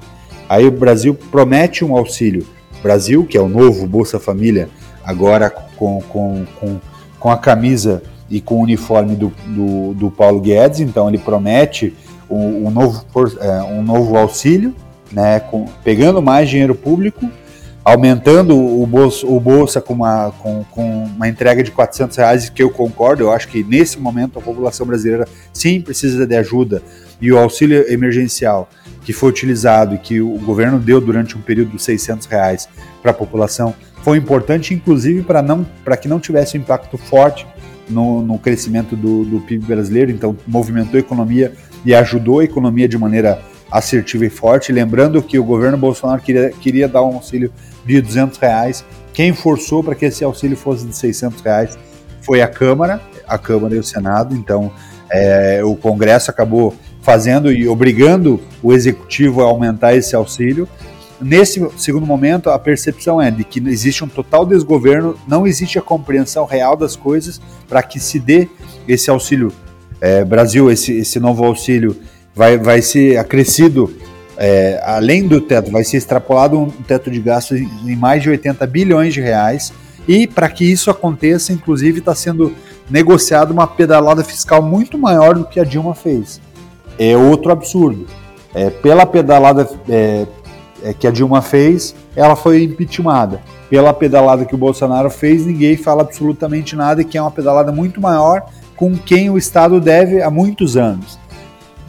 Aí 0.47 0.65
o 0.65 0.71
Brasil 0.71 1.13
promete 1.13 1.83
um 1.85 1.95
auxílio. 1.95 2.45
Brasil, 2.81 3.25
que 3.25 3.37
é 3.37 3.41
o 3.41 3.49
novo 3.49 3.85
Bolsa 3.87 4.19
Família, 4.19 4.69
agora 5.03 5.49
com, 5.49 6.01
com, 6.01 6.45
com, 6.59 6.79
com 7.19 7.29
a 7.29 7.37
camisa 7.37 8.01
e 8.29 8.39
com 8.39 8.55
o 8.55 8.61
uniforme 8.61 9.15
do, 9.15 9.33
do, 9.47 9.93
do 9.93 10.11
Paulo 10.11 10.39
Guedes, 10.39 10.79
então 10.79 11.07
ele 11.07 11.17
promete 11.17 11.95
um, 12.29 12.67
um 12.67 12.69
novo, 12.69 13.03
é, 13.39 13.63
um 13.63 13.81
novo 13.81 14.17
auxílio, 14.17 14.75
né, 15.11 15.39
com, 15.39 15.65
pegando 15.83 16.21
mais 16.21 16.49
dinheiro 16.49 16.75
público 16.75 17.29
aumentando 17.83 18.55
o 18.55 18.85
bolsa, 18.85 19.25
o 19.25 19.39
bolsa 19.39 19.81
com, 19.81 19.93
uma, 19.93 20.31
com, 20.39 20.63
com 20.69 21.05
uma 21.05 21.27
entrega 21.27 21.63
de 21.63 21.71
400 21.71 22.17
reais, 22.17 22.49
que 22.49 22.61
eu 22.61 22.69
concordo, 22.69 23.23
eu 23.23 23.31
acho 23.31 23.47
que 23.47 23.63
nesse 23.63 23.97
momento 23.99 24.37
a 24.37 24.41
população 24.41 24.85
brasileira 24.85 25.27
sim 25.51 25.81
precisa 25.81 26.25
de 26.27 26.35
ajuda 26.35 26.83
e 27.21 27.31
o 27.31 27.37
auxílio 27.37 27.91
emergencial 27.91 28.69
que 29.03 29.13
foi 29.13 29.29
utilizado 29.29 29.95
e 29.95 29.97
que 29.97 30.21
o 30.21 30.37
governo 30.39 30.79
deu 30.79 31.01
durante 31.01 31.37
um 31.37 31.41
período 31.41 31.71
de 31.71 31.81
600 31.81 32.27
reais 32.27 32.69
para 33.01 33.11
a 33.11 33.13
população 33.13 33.73
foi 34.03 34.17
importante, 34.17 34.73
inclusive 34.73 35.23
para 35.23 35.41
não 35.41 35.65
para 35.83 35.97
que 35.97 36.07
não 36.07 36.19
tivesse 36.19 36.57
um 36.57 36.61
impacto 36.61 36.97
forte 36.97 37.45
no, 37.89 38.21
no 38.21 38.37
crescimento 38.37 38.95
do, 38.95 39.25
do 39.25 39.41
PIB 39.41 39.65
brasileiro, 39.65 40.11
então 40.11 40.37
movimentou 40.47 40.97
a 40.97 40.99
economia 40.99 41.53
e 41.83 41.93
ajudou 41.93 42.39
a 42.39 42.43
economia 42.43 42.87
de 42.87 42.97
maneira 42.97 43.41
assertiva 43.71 44.25
e 44.25 44.29
forte. 44.29 44.71
Lembrando 44.71 45.21
que 45.21 45.37
o 45.37 45.43
governo 45.43 45.77
Bolsonaro 45.77 46.21
queria, 46.21 46.49
queria 46.51 46.87
dar 46.87 47.01
um 47.03 47.15
auxílio 47.15 47.51
de 47.85 48.01
200 48.01 48.37
reais. 48.37 48.85
Quem 49.13 49.33
forçou 49.33 49.83
para 49.83 49.95
que 49.95 50.05
esse 50.05 50.23
auxílio 50.23 50.55
fosse 50.55 50.85
de 50.85 50.95
600 50.95 51.41
reais 51.41 51.77
foi 52.21 52.41
a 52.41 52.47
Câmara, 52.47 53.01
a 53.27 53.37
Câmara 53.37 53.75
e 53.75 53.79
o 53.79 53.83
Senado. 53.83 54.35
Então, 54.35 54.71
é, 55.11 55.61
o 55.63 55.75
Congresso 55.75 56.29
acabou 56.29 56.75
fazendo 57.09 57.51
e 57.51 57.67
obrigando 57.67 58.39
o 58.61 58.71
Executivo 58.71 59.41
a 59.41 59.45
aumentar 59.45 59.95
esse 59.95 60.15
auxílio. 60.15 60.69
Nesse 61.19 61.67
segundo 61.75 62.05
momento, 62.05 62.51
a 62.51 62.59
percepção 62.59 63.19
é 63.19 63.31
de 63.31 63.43
que 63.43 63.59
existe 63.67 64.03
um 64.03 64.07
total 64.07 64.45
desgoverno, 64.45 65.17
não 65.27 65.47
existe 65.47 65.79
a 65.79 65.81
compreensão 65.81 66.45
real 66.45 66.77
das 66.77 66.95
coisas 66.95 67.41
para 67.67 67.81
que 67.81 67.99
se 67.99 68.19
dê 68.19 68.47
esse 68.87 69.09
auxílio 69.09 69.51
é, 69.99 70.23
Brasil, 70.23 70.69
esse, 70.69 70.99
esse 70.99 71.19
novo 71.19 71.43
auxílio 71.43 71.95
vai, 72.35 72.59
vai 72.59 72.79
ser 72.79 73.17
acrescido 73.17 73.91
é, 74.37 74.79
além 74.85 75.27
do 75.27 75.41
teto, 75.41 75.71
vai 75.71 75.83
ser 75.83 75.97
extrapolado 75.97 76.59
um 76.59 76.69
teto 76.69 77.09
de 77.09 77.19
gastos 77.19 77.59
em 77.59 77.95
mais 77.95 78.21
de 78.21 78.29
80 78.29 78.67
bilhões 78.67 79.15
de 79.15 79.19
reais. 79.19 79.73
E 80.07 80.27
para 80.27 80.47
que 80.47 80.63
isso 80.63 80.91
aconteça, 80.91 81.51
inclusive, 81.51 81.99
está 81.99 82.13
sendo 82.13 82.53
negociado 82.87 83.49
uma 83.49 83.65
pedalada 83.65 84.23
fiscal 84.23 84.61
muito 84.61 84.95
maior 84.95 85.33
do 85.33 85.45
que 85.45 85.59
a 85.59 85.63
Dilma 85.63 85.95
fez. 85.95 86.39
É 86.99 87.15
outro 87.15 87.51
absurdo. 87.51 88.05
É, 88.53 88.69
pela 88.69 89.05
pedalada 89.05 89.67
é, 89.87 90.27
é, 90.83 90.93
que 90.93 91.07
a 91.07 91.11
Dilma 91.11 91.41
fez, 91.41 91.95
ela 92.15 92.35
foi 92.35 92.63
impeachmentada. 92.63 93.41
Pela 93.69 93.93
pedalada 93.93 94.45
que 94.45 94.55
o 94.55 94.57
Bolsonaro 94.57 95.09
fez, 95.09 95.45
ninguém 95.45 95.77
fala 95.77 96.01
absolutamente 96.01 96.75
nada, 96.75 97.03
que 97.03 97.17
é 97.17 97.21
uma 97.21 97.31
pedalada 97.31 97.71
muito 97.71 98.01
maior 98.01 98.43
com 98.75 98.97
quem 98.97 99.29
o 99.29 99.37
Estado 99.37 99.79
deve 99.79 100.21
há 100.21 100.29
muitos 100.29 100.75
anos 100.75 101.19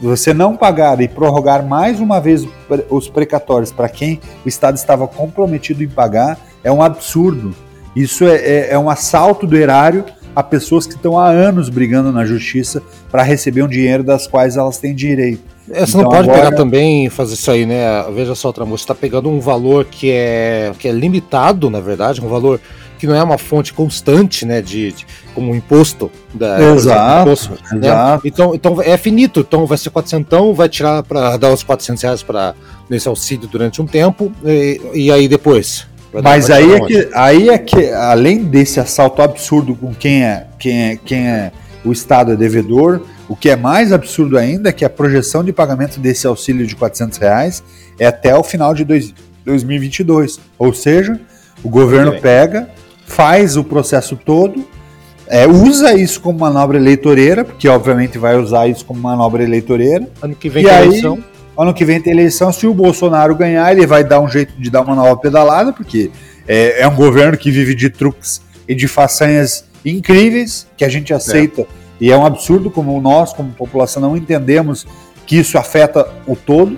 você 0.01 0.33
não 0.33 0.57
pagar 0.57 0.99
e 0.99 1.07
prorrogar 1.07 1.63
mais 1.63 1.99
uma 1.99 2.19
vez 2.19 2.47
os 2.89 3.07
precatórios 3.07 3.71
para 3.71 3.87
quem 3.87 4.19
o 4.43 4.49
Estado 4.49 4.75
estava 4.75 5.07
comprometido 5.07 5.83
em 5.83 5.87
pagar 5.87 6.39
é 6.63 6.71
um 6.71 6.81
absurdo. 6.81 7.53
Isso 7.95 8.25
é, 8.25 8.35
é, 8.35 8.67
é 8.71 8.79
um 8.79 8.89
assalto 8.89 9.45
do 9.45 9.55
erário 9.55 10.03
a 10.35 10.43
pessoas 10.43 10.85
que 10.85 10.95
estão 10.95 11.17
há 11.17 11.29
anos 11.29 11.69
brigando 11.69 12.11
na 12.11 12.25
justiça 12.25 12.81
para 13.09 13.23
receber 13.23 13.63
um 13.63 13.67
dinheiro 13.67 14.03
das 14.03 14.27
quais 14.27 14.57
elas 14.57 14.77
têm 14.77 14.95
direito. 14.95 15.43
É, 15.69 15.85
você 15.85 15.91
então, 15.91 16.03
não 16.03 16.09
pode 16.09 16.29
agora... 16.29 16.45
pegar 16.45 16.55
também 16.55 17.05
e 17.05 17.09
fazer 17.09 17.33
isso 17.35 17.51
aí, 17.51 17.65
né? 17.65 18.03
Veja 18.13 18.35
só, 18.35 18.51
Tramor, 18.51 18.77
você 18.77 18.83
está 18.83 18.95
pegando 18.95 19.29
um 19.29 19.39
valor 19.39 19.85
que 19.85 20.11
é, 20.11 20.71
que 20.77 20.87
é 20.87 20.91
limitado, 20.91 21.69
na 21.69 21.79
verdade, 21.79 22.21
um 22.21 22.27
valor 22.27 22.59
que 23.01 23.07
não 23.07 23.15
é 23.15 23.23
uma 23.23 23.37
fonte 23.39 23.73
constante, 23.73 24.45
né, 24.45 24.61
de, 24.61 24.91
de 24.91 25.07
como 25.33 25.51
um 25.51 25.55
imposto. 25.55 26.11
Da, 26.35 26.61
exato, 26.61 27.21
imposto, 27.21 27.49
né? 27.71 27.87
exato. 27.87 28.27
Então, 28.27 28.53
então 28.53 28.79
é 28.79 28.95
finito, 28.95 29.39
então 29.39 29.65
vai 29.65 29.77
ser 29.77 29.89
400, 29.89 30.55
vai 30.55 30.69
tirar 30.69 31.01
para 31.01 31.35
dar 31.35 31.51
os 31.51 31.63
400 31.63 32.03
reais 32.03 32.21
para 32.21 32.53
nesse 32.87 33.07
auxílio 33.07 33.47
durante 33.47 33.81
um 33.81 33.87
tempo 33.87 34.31
e, 34.45 34.79
e 34.93 35.11
aí 35.11 35.27
depois. 35.27 35.87
Mas 36.13 36.49
aí 36.49 36.73
é, 36.73 36.79
que, 36.79 37.09
aí 37.13 37.49
é 37.49 37.57
que, 37.57 37.89
além 37.91 38.43
desse 38.43 38.79
assalto 38.79 39.21
absurdo 39.21 39.75
com 39.75 39.93
quem 39.93 40.23
é, 40.23 40.47
quem 40.59 40.81
é, 40.81 40.97
quem 40.97 41.27
é 41.27 41.51
o 41.85 41.91
Estado 41.91 42.33
é 42.33 42.35
devedor, 42.35 43.01
o 43.29 43.35
que 43.35 43.49
é 43.49 43.55
mais 43.55 43.93
absurdo 43.93 44.37
ainda 44.37 44.69
é 44.69 44.71
que 44.73 44.83
a 44.83 44.89
projeção 44.89 45.43
de 45.43 45.53
pagamento 45.53 45.99
desse 45.99 46.27
auxílio 46.27 46.67
de 46.67 46.75
400 46.75 47.17
reais 47.17 47.63
é 47.97 48.05
até 48.05 48.35
o 48.35 48.43
final 48.43 48.73
de 48.73 48.83
dois, 48.83 49.13
2022. 49.45 50.39
Ou 50.59 50.73
seja, 50.73 51.19
o 51.63 51.69
governo 51.69 52.19
pega, 52.19 52.69
faz 53.05 53.55
o 53.55 53.63
processo 53.63 54.17
todo, 54.17 54.65
é, 55.27 55.47
usa 55.47 55.93
isso 55.93 56.19
como 56.19 56.39
manobra 56.39 56.77
eleitoreira, 56.77 57.45
porque 57.45 57.69
obviamente 57.69 58.17
vai 58.17 58.37
usar 58.37 58.67
isso 58.67 58.83
como 58.83 58.99
manobra 58.99 59.41
eleitoreira. 59.41 60.05
Ano 60.21 60.35
que 60.35 60.49
vem 60.49 60.65
tem 60.65 60.73
aí, 60.73 60.87
eleição. 60.87 61.23
Ano 61.61 61.75
que 61.75 61.85
vem 61.85 62.01
tem 62.01 62.11
eleição. 62.11 62.51
Se 62.51 62.65
o 62.65 62.73
Bolsonaro 62.73 63.35
ganhar, 63.35 63.71
ele 63.71 63.85
vai 63.85 64.03
dar 64.03 64.19
um 64.19 64.27
jeito 64.27 64.53
de 64.57 64.71
dar 64.71 64.81
uma 64.81 64.95
nova 64.95 65.15
pedalada, 65.17 65.71
porque 65.71 66.09
é, 66.47 66.81
é 66.81 66.87
um 66.87 66.95
governo 66.95 67.37
que 67.37 67.51
vive 67.51 67.75
de 67.75 67.87
truques 67.87 68.41
e 68.67 68.73
de 68.73 68.87
façanhas 68.87 69.65
incríveis 69.85 70.65
que 70.75 70.83
a 70.83 70.89
gente 70.89 71.13
aceita. 71.13 71.61
É. 71.61 71.65
E 71.99 72.11
é 72.11 72.17
um 72.17 72.25
absurdo 72.25 72.71
como 72.71 72.99
nós, 72.99 73.31
como 73.31 73.51
população, 73.51 74.01
não 74.01 74.17
entendemos 74.17 74.87
que 75.27 75.37
isso 75.37 75.55
afeta 75.55 76.07
o 76.25 76.35
todo. 76.35 76.77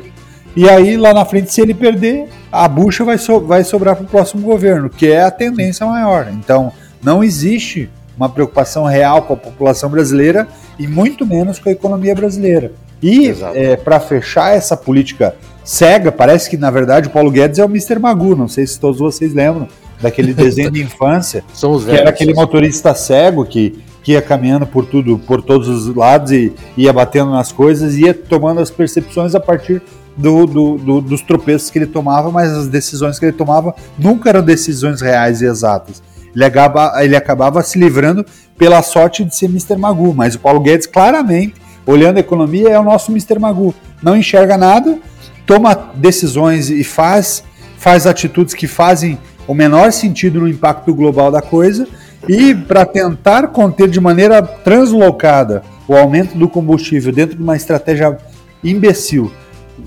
E 0.54 0.70
aí, 0.70 0.98
lá 0.98 1.14
na 1.14 1.24
frente, 1.24 1.54
se 1.54 1.62
ele 1.62 1.74
perder, 1.74 2.28
a 2.52 2.68
bucha 2.68 3.06
vai, 3.06 3.18
so 3.18 3.40
vai 3.40 3.64
sobrar 3.64 3.96
para 3.96 4.04
o 4.04 4.08
próximo 4.08 4.42
governo, 4.42 4.90
que 4.90 5.08
é 5.08 5.24
a 5.24 5.32
tendência 5.32 5.86
maior. 5.86 6.28
Então, 6.30 6.74
não 7.02 7.24
existe 7.24 7.90
uma 8.18 8.28
preocupação 8.28 8.84
real 8.84 9.22
com 9.22 9.34
a 9.34 9.38
população 9.38 9.90
brasileira 9.90 10.46
e 10.78 10.88
muito 10.88 11.26
menos 11.26 11.58
com 11.58 11.70
a 11.70 11.72
economia 11.72 12.14
brasileira. 12.14 12.74
E 13.04 13.36
é, 13.54 13.76
para 13.76 14.00
fechar 14.00 14.56
essa 14.56 14.78
política 14.78 15.36
cega, 15.62 16.10
parece 16.10 16.50
que 16.50 16.56
na 16.56 16.72
verdade 16.72 17.10
o 17.10 17.12
Paulo 17.12 17.30
Guedes 17.30 17.60
é 17.60 17.66
o 17.66 17.68
Mr. 17.68 18.00
Magu. 18.00 18.34
Não 18.34 18.48
sei 18.48 18.66
se 18.66 18.80
todos 18.80 19.00
vocês 19.00 19.34
lembram 19.34 19.68
daquele 20.02 20.32
desenho 20.34 20.72
de 20.72 20.82
infância, 20.82 21.44
que 21.86 21.92
era 21.92 22.10
aquele 22.10 22.34
motorista 22.34 22.96
cego 22.96 23.46
que, 23.46 23.78
que 24.02 24.14
ia 24.14 24.22
caminhando 24.22 24.66
por 24.66 24.86
tudo, 24.86 25.20
por 25.20 25.42
todos 25.42 25.68
os 25.68 25.94
lados 25.94 26.32
e 26.32 26.54
ia 26.78 26.94
batendo 26.94 27.32
nas 27.32 27.52
coisas, 27.52 27.96
ia 27.98 28.14
tomando 28.14 28.62
as 28.62 28.72
percepções 28.72 29.36
a 29.36 29.40
partir 29.40 29.82
do, 30.16 30.46
do, 30.46 30.78
do, 30.78 31.02
dos 31.02 31.22
tropeços 31.22 31.70
que 31.70 31.80
ele 31.80 31.88
tomava, 31.88 32.32
mas 32.32 32.52
as 32.54 32.68
decisões 32.68 33.20
que 33.20 33.26
ele 33.26 33.34
tomava 33.34 33.76
nunca 34.00 34.30
eram 34.30 34.42
decisões 34.42 35.02
reais 35.02 35.42
e 35.42 35.46
exatas. 35.46 36.02
Ele 36.34 36.46
acabava, 36.46 37.04
ele 37.04 37.16
acabava 37.16 37.62
se 37.62 37.78
livrando 37.78 38.26
pela 38.58 38.82
sorte 38.82 39.24
de 39.24 39.36
ser 39.36 39.48
Mr. 39.48 39.76
Magu, 39.78 40.14
mas 40.14 40.36
o 40.36 40.40
Paulo 40.40 40.60
Guedes 40.60 40.88
claramente, 40.88 41.56
olhando 41.86 42.18
a 42.18 42.20
economia, 42.20 42.70
é 42.70 42.80
o 42.80 42.84
nosso 42.84 43.12
Mr. 43.12 43.40
Magu. 43.40 43.74
Não 44.02 44.16
enxerga 44.16 44.58
nada, 44.58 44.98
toma 45.46 45.92
decisões 45.96 46.70
e 46.70 46.84
faz, 46.84 47.44
faz 47.78 48.08
atitudes 48.08 48.54
que 48.54 48.68
fazem 48.68 49.18
o 49.48 49.54
menor 49.54 49.92
sentido 49.92 50.40
no 50.40 50.48
impacto 50.48 50.94
global 50.94 51.32
da 51.32 51.42
coisa, 51.42 51.88
e 52.28 52.56
para 52.56 52.86
tentar 52.86 53.48
conter 53.48 53.90
de 53.90 54.00
maneira 54.00 54.42
translocada 54.42 55.64
o 55.88 55.96
aumento 55.96 56.38
do 56.38 56.48
combustível 56.48 57.12
dentro 57.12 57.36
de 57.36 57.44
uma 57.44 57.56
estratégia 57.56 58.18
imbecil 58.64 59.32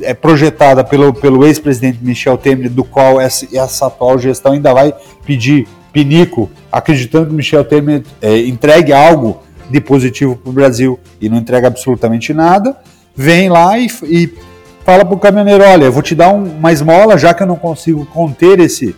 é 0.02 0.12
projetada 0.12 0.84
pelo, 0.84 1.14
pelo 1.14 1.46
ex-presidente 1.46 1.98
Michel 2.02 2.36
Temer, 2.36 2.70
do 2.70 2.84
qual 2.84 3.20
essa, 3.20 3.46
essa, 3.56 3.86
atual 3.86 4.18
gestão 4.18 4.52
ainda 4.52 4.74
vai 4.74 4.92
pedir 5.24 5.66
pinico, 5.92 6.50
acreditando 6.70 7.28
que 7.28 7.34
Michel 7.34 7.64
Temer 7.64 8.02
é, 8.20 8.38
entregue 8.40 8.92
algo 8.92 9.42
de 9.70 9.80
positivo 9.80 10.36
para 10.36 10.50
o 10.50 10.52
Brasil 10.52 10.98
e 11.20 11.28
não 11.28 11.38
entrega 11.38 11.66
absolutamente 11.68 12.32
nada, 12.32 12.76
vem 13.14 13.48
lá 13.48 13.78
e, 13.78 13.88
e 14.04 14.34
fala 14.84 15.04
para 15.04 15.14
o 15.14 15.18
caminhoneiro, 15.18 15.64
olha, 15.64 15.84
eu 15.84 15.92
vou 15.92 16.02
te 16.02 16.14
dar 16.14 16.32
um, 16.32 16.44
uma 16.44 16.72
esmola, 16.72 17.18
já 17.18 17.34
que 17.34 17.42
eu 17.42 17.46
não 17.46 17.56
consigo 17.56 18.06
conter 18.06 18.60
esse, 18.60 18.94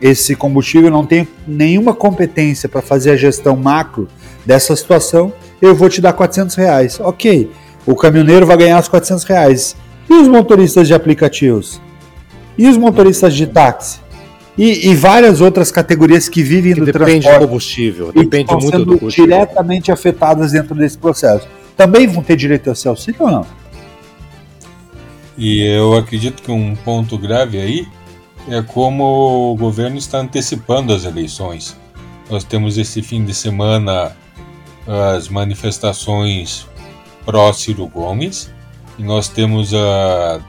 esse 0.00 0.36
combustível, 0.36 0.90
não 0.90 1.04
tenho 1.04 1.26
nenhuma 1.46 1.94
competência 1.94 2.68
para 2.68 2.82
fazer 2.82 3.10
a 3.10 3.16
gestão 3.16 3.56
macro 3.56 4.08
dessa 4.46 4.76
situação, 4.76 5.32
eu 5.60 5.74
vou 5.74 5.88
te 5.88 6.00
dar 6.00 6.12
400 6.12 6.54
reais. 6.56 7.00
Ok, 7.00 7.50
o 7.86 7.94
caminhoneiro 7.94 8.46
vai 8.46 8.56
ganhar 8.56 8.80
os 8.80 8.88
400 8.88 9.24
reais. 9.24 9.76
E 10.08 10.14
os 10.14 10.28
motoristas 10.28 10.86
de 10.86 10.94
aplicativos? 10.94 11.80
E 12.58 12.68
os 12.68 12.76
motoristas 12.76 13.34
de 13.34 13.46
táxi? 13.46 14.00
E, 14.56 14.90
e 14.90 14.94
várias 14.94 15.40
outras 15.40 15.70
categorias 15.70 16.28
que 16.28 16.42
vivem 16.42 16.74
que 16.74 16.80
do 16.80 16.86
depende 16.86 17.04
transporte. 17.04 17.24
Depende 17.24 17.38
do 17.38 17.48
combustível, 17.48 18.12
depende 18.12 18.52
muito 18.54 18.78
do 18.78 18.98
combustível. 18.98 19.30
diretamente 19.30 19.90
afetadas 19.90 20.52
dentro 20.52 20.74
desse 20.74 20.98
processo. 20.98 21.48
Também 21.76 22.06
vão 22.06 22.22
ter 22.22 22.36
direito 22.36 22.68
a 22.68 22.72
esse 22.74 22.86
auxílio 22.86 23.22
ou 23.22 23.30
não? 23.30 23.46
E 25.38 25.62
eu 25.62 25.96
acredito 25.96 26.42
que 26.42 26.50
um 26.50 26.76
ponto 26.76 27.16
grave 27.16 27.58
aí 27.58 27.88
é 28.48 28.60
como 28.60 29.52
o 29.52 29.56
governo 29.56 29.96
está 29.96 30.18
antecipando 30.18 30.92
as 30.92 31.04
eleições. 31.04 31.76
Nós 32.30 32.44
temos 32.44 32.76
esse 32.76 33.00
fim 33.00 33.24
de 33.24 33.32
semana 33.34 34.14
as 34.86 35.28
manifestações 35.28 36.66
pró-Ciro 37.24 37.86
Gomes, 37.86 38.52
e 38.98 39.02
nós 39.02 39.28
temos 39.28 39.72
a, 39.72 40.40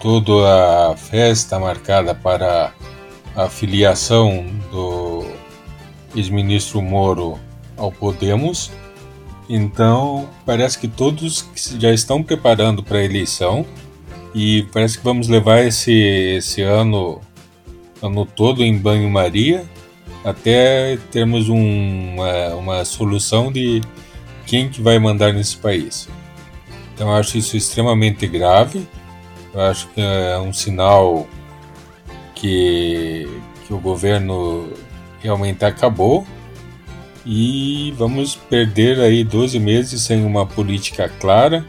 toda 0.00 0.90
a 0.90 0.96
festa 0.96 1.58
marcada 1.58 2.14
para 2.14 2.72
a 3.34 3.48
filiação 3.48 4.46
do 4.70 5.26
ex-ministro 6.14 6.80
Moro 6.80 7.38
ao 7.76 7.90
Podemos. 7.90 8.70
Então, 9.48 10.28
parece 10.46 10.78
que 10.78 10.88
todos 10.88 11.48
já 11.78 11.92
estão 11.92 12.22
preparando 12.22 12.82
para 12.82 12.98
a 12.98 13.04
eleição 13.04 13.66
e 14.34 14.62
parece 14.72 14.98
que 14.98 15.04
vamos 15.04 15.28
levar 15.28 15.64
esse, 15.64 15.92
esse 15.92 16.62
ano, 16.62 17.20
ano 18.02 18.24
todo 18.24 18.62
em 18.62 18.76
banho-maria 18.76 19.64
até 20.24 20.96
termos 21.12 21.50
um, 21.50 22.14
uma, 22.14 22.54
uma 22.54 22.84
solução 22.84 23.52
de 23.52 23.82
quem 24.46 24.70
que 24.70 24.80
vai 24.80 24.98
mandar 24.98 25.34
nesse 25.34 25.56
país. 25.56 26.08
Então 26.94 27.08
eu 27.08 27.14
acho 27.14 27.36
isso 27.36 27.56
extremamente 27.56 28.26
grave. 28.26 28.86
Eu 29.52 29.60
acho 29.60 29.86
que 29.88 30.00
é 30.00 30.38
um 30.38 30.52
sinal 30.52 31.26
que, 32.44 33.26
que 33.66 33.72
o 33.72 33.78
governo 33.78 34.70
realmente 35.22 35.64
acabou 35.64 36.26
e 37.24 37.94
vamos 37.96 38.36
perder 38.36 39.00
aí 39.00 39.24
12 39.24 39.58
meses 39.58 40.02
sem 40.02 40.22
uma 40.26 40.44
política 40.44 41.08
clara, 41.08 41.64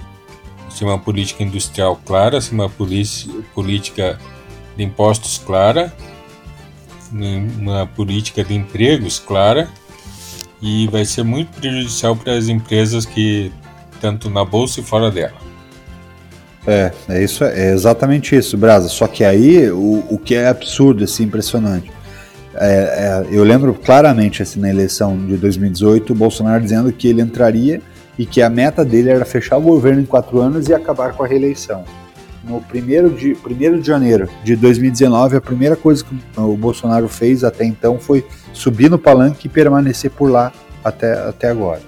sem 0.70 0.86
uma 0.86 1.00
política 1.00 1.44
industrial 1.44 1.96
clara, 2.06 2.42
sem 2.42 2.54
uma 2.60 2.68
política 2.68 4.20
de 4.76 4.84
impostos 4.84 5.38
clara, 5.38 5.96
uma 7.58 7.88
política 7.88 8.44
de 8.44 8.54
empregos 8.54 9.18
clara 9.18 9.70
e 10.62 10.88
vai 10.88 11.06
ser 11.06 11.24
muito 11.24 11.58
prejudicial 11.58 12.18
para 12.18 12.34
as 12.34 12.50
empresas 12.50 13.06
que 13.06 13.50
tanto 14.02 14.30
na 14.30 14.44
bolsa 14.44 14.82
e 14.82 14.84
fora 14.84 15.10
dela. 15.10 15.45
É, 16.68 16.92
é 17.10 17.24
isso, 17.24 17.44
é 17.44 17.72
exatamente 17.72 18.36
isso, 18.36 18.58
Brasa. 18.58 18.88
Só 18.90 19.08
que 19.08 19.24
aí 19.24 19.70
o, 19.70 20.04
o 20.10 20.18
que 20.18 20.36
é 20.36 20.48
absurdo, 20.48 21.04
assim, 21.04 21.24
impressionante. 21.24 21.92
É, 22.58 23.26
é, 23.30 23.36
eu 23.36 23.44
lembro 23.44 23.74
claramente 23.74 24.42
assim, 24.42 24.62
na 24.62 24.70
eleição 24.70 25.18
de 25.18 25.36
2018, 25.36 26.14
o 26.14 26.16
Bolsonaro 26.16 26.64
dizendo 26.64 26.92
que 26.92 27.08
ele 27.08 27.22
entraria 27.22 27.82
e 28.18 28.26
que 28.26 28.42
a 28.42 28.50
meta 28.50 28.86
dele 28.86 29.10
era 29.10 29.26
fechar 29.26 29.58
o 29.58 29.62
governo 29.62 30.02
em 30.02 30.06
quatro 30.06 30.40
anos 30.40 30.70
e 30.70 30.74
acabar 30.74 31.14
com 31.14 31.24
a 31.24 31.28
reeleição. 31.28 31.84
No 32.46 32.62
primeiro 32.62 33.10
de, 33.10 33.36
primeiro 33.36 33.82
de 33.82 33.86
janeiro 33.86 34.30
de 34.44 34.56
2019, 34.56 35.36
a 35.36 35.42
primeira 35.42 35.76
coisa 35.76 36.04
que 36.04 36.16
o 36.40 36.56
Bolsonaro 36.56 37.10
fez 37.10 37.44
até 37.44 37.66
então 37.66 38.00
foi 38.00 38.26
subir 38.54 38.90
no 38.90 38.98
palanque 38.98 39.48
e 39.48 39.50
permanecer 39.50 40.12
por 40.12 40.32
lá 40.32 40.54
até, 40.84 41.14
até 41.28 41.50
agora. 41.50 41.82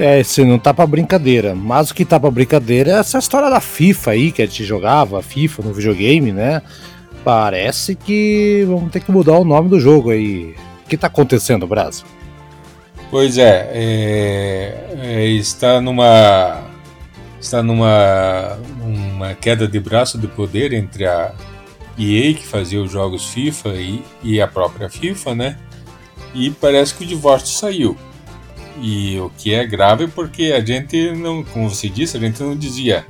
É, 0.00 0.22
se 0.22 0.42
não 0.46 0.58
tá 0.58 0.72
pra 0.72 0.86
brincadeira. 0.86 1.54
Mas 1.54 1.90
o 1.90 1.94
que 1.94 2.06
tá 2.06 2.18
pra 2.18 2.30
brincadeira 2.30 2.92
é 2.92 2.94
essa 2.94 3.18
história 3.18 3.50
da 3.50 3.60
FIFA 3.60 4.12
aí, 4.12 4.32
que 4.32 4.40
a 4.40 4.46
gente 4.46 4.64
jogava 4.64 5.22
FIFA 5.22 5.62
no 5.62 5.74
videogame, 5.74 6.32
né? 6.32 6.62
Parece 7.22 7.94
que 7.94 8.64
vamos 8.66 8.90
ter 8.90 9.00
que 9.00 9.12
mudar 9.12 9.38
o 9.38 9.44
nome 9.44 9.68
do 9.68 9.78
jogo 9.78 10.10
aí. 10.10 10.54
O 10.86 10.88
que 10.88 10.96
tá 10.96 11.06
acontecendo, 11.06 11.66
Brasil? 11.66 12.06
Pois 13.10 13.36
é, 13.36 13.70
é, 13.74 14.96
é, 15.02 15.26
está 15.26 15.82
numa 15.82 16.62
está 17.38 17.62
numa 17.62 18.58
uma 18.82 19.34
queda 19.34 19.68
de 19.68 19.78
braço 19.80 20.16
de 20.16 20.28
poder 20.28 20.72
entre 20.72 21.06
a 21.06 21.34
EA 21.98 22.32
que 22.32 22.46
fazia 22.46 22.80
os 22.80 22.90
jogos 22.90 23.26
FIFA 23.26 23.68
e, 23.74 24.02
e 24.22 24.40
a 24.40 24.48
própria 24.48 24.88
FIFA, 24.88 25.34
né? 25.34 25.58
E 26.32 26.50
parece 26.50 26.94
que 26.94 27.04
o 27.04 27.06
divórcio 27.06 27.58
saiu. 27.58 27.98
E 28.80 29.20
o 29.20 29.30
que 29.30 29.52
é 29.52 29.66
grave 29.66 30.08
porque 30.08 30.52
a 30.56 30.64
gente 30.64 31.12
não, 31.12 31.44
como 31.44 31.68
você 31.68 31.88
disse, 31.88 32.16
a 32.16 32.20
gente 32.20 32.42
não 32.42 32.56
dizia, 32.56 33.06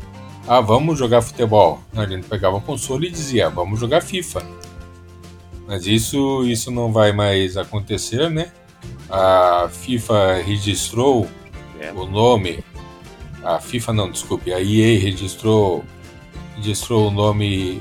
ah, 0.48 0.60
vamos 0.60 0.98
jogar 0.98 1.22
futebol. 1.22 1.80
A 1.94 2.04
gente 2.06 2.26
pegava 2.26 2.56
o 2.56 2.60
console 2.60 3.06
e 3.06 3.10
dizia, 3.10 3.48
vamos 3.48 3.78
jogar 3.78 4.00
FIFA. 4.00 4.42
Mas 5.66 5.86
isso, 5.86 6.44
isso 6.44 6.72
não 6.72 6.92
vai 6.92 7.12
mais 7.12 7.56
acontecer, 7.56 8.28
né? 8.28 8.50
A 9.08 9.68
FIFA 9.70 10.42
registrou 10.44 11.28
é. 11.78 11.92
o 11.92 12.04
nome. 12.04 12.64
A 13.44 13.60
FIFA 13.60 13.92
não, 13.92 14.10
desculpe, 14.10 14.52
a 14.52 14.60
EA 14.60 15.00
registrou, 15.00 15.84
registrou 16.56 17.06
o 17.06 17.10
nome 17.12 17.80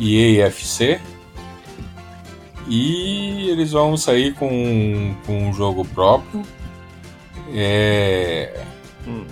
EAFC. 0.00 0.98
E 2.66 3.50
eles 3.50 3.72
vão 3.72 3.98
sair 3.98 4.32
com, 4.32 5.14
com 5.26 5.48
um 5.48 5.52
jogo 5.52 5.84
próprio. 5.84 6.42
É. 7.50 8.64
Hum 9.06 9.24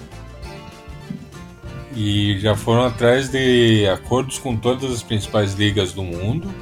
e 1.95 2.38
já 2.38 2.55
foram 2.55 2.85
atrás 2.85 3.29
de 3.29 3.87
acordos 3.88 4.38
com 4.38 4.57
todas 4.57 4.90
as 4.90 5.02
principais 5.02 5.55
ligas 5.55 5.93
do 5.93 6.02
mundo, 6.02 6.52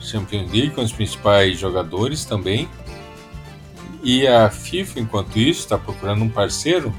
Champions 0.00 0.50
League 0.50 0.70
com 0.70 0.82
os 0.82 0.92
principais 0.92 1.58
jogadores 1.58 2.24
também. 2.24 2.68
E 4.02 4.26
a 4.26 4.50
FIFA, 4.50 5.00
enquanto 5.00 5.38
isso, 5.38 5.60
está 5.60 5.78
procurando 5.78 6.24
um 6.24 6.28
parceiro 6.28 6.92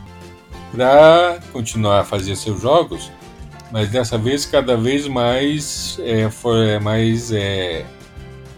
para 0.72 1.40
continuar 1.52 2.00
a 2.00 2.04
fazer 2.06 2.36
seus 2.36 2.62
jogos, 2.62 3.12
mas 3.72 3.90
dessa 3.90 4.18
vez 4.18 4.46
cada 4.46 4.78
vez 4.78 5.08
mais, 5.08 6.00
é, 6.02 6.30
for, 6.30 6.56
é, 6.56 6.80
mais 6.80 7.32
é, 7.32 7.86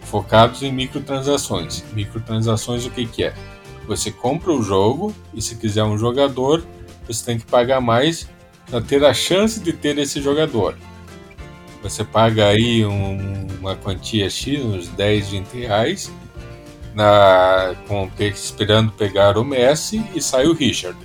focados 0.04 0.62
em 0.62 0.72
microtransações. 0.72 1.84
Microtransações 1.94 2.86
o 2.86 2.92
que, 2.92 3.06
que 3.08 3.24
é? 3.24 3.34
Você 3.88 4.12
compra 4.12 4.52
o 4.52 4.62
jogo 4.62 5.14
e 5.34 5.42
se 5.42 5.56
quiser 5.56 5.84
um 5.84 5.98
jogador, 5.98 6.66
você 7.08 7.24
tem 7.24 7.38
que 7.38 7.46
pagar 7.46 7.80
mais 7.80 8.28
para 8.70 8.82
ter 8.82 9.04
a 9.04 9.14
chance 9.14 9.60
de 9.60 9.72
ter 9.74 9.98
esse 9.98 10.22
jogador. 10.22 10.76
Você 11.84 12.04
paga 12.04 12.48
aí 12.48 12.84
um, 12.84 13.48
uma 13.60 13.76
quantia 13.76 14.30
X, 14.30 14.60
uns 14.64 14.88
10, 14.88 15.30
20 15.30 15.48
reais, 15.54 16.12
na, 16.96 17.76
com, 17.88 18.10
esperando 18.20 18.92
pegar 18.92 19.38
o 19.38 19.44
Messi 19.44 20.04
e 20.16 20.22
sai 20.22 20.48
o 20.48 20.54
Richard. 20.54 20.98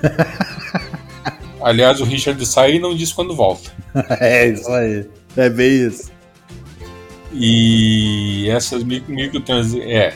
Aliás, 1.60 2.00
o 2.00 2.04
Richard 2.04 2.44
sai 2.46 2.76
e 2.76 2.78
não 2.78 2.94
diz 2.94 3.12
quando 3.12 3.34
volta. 3.34 3.70
é 4.20 4.48
isso 4.48 4.70
aí. 4.70 5.06
É 5.36 5.50
bem 5.50 5.88
isso. 5.88 6.10
E 7.32 8.48
essas 8.50 8.82
micro, 8.82 9.12
microtrans, 9.12 9.74
é, 9.74 10.14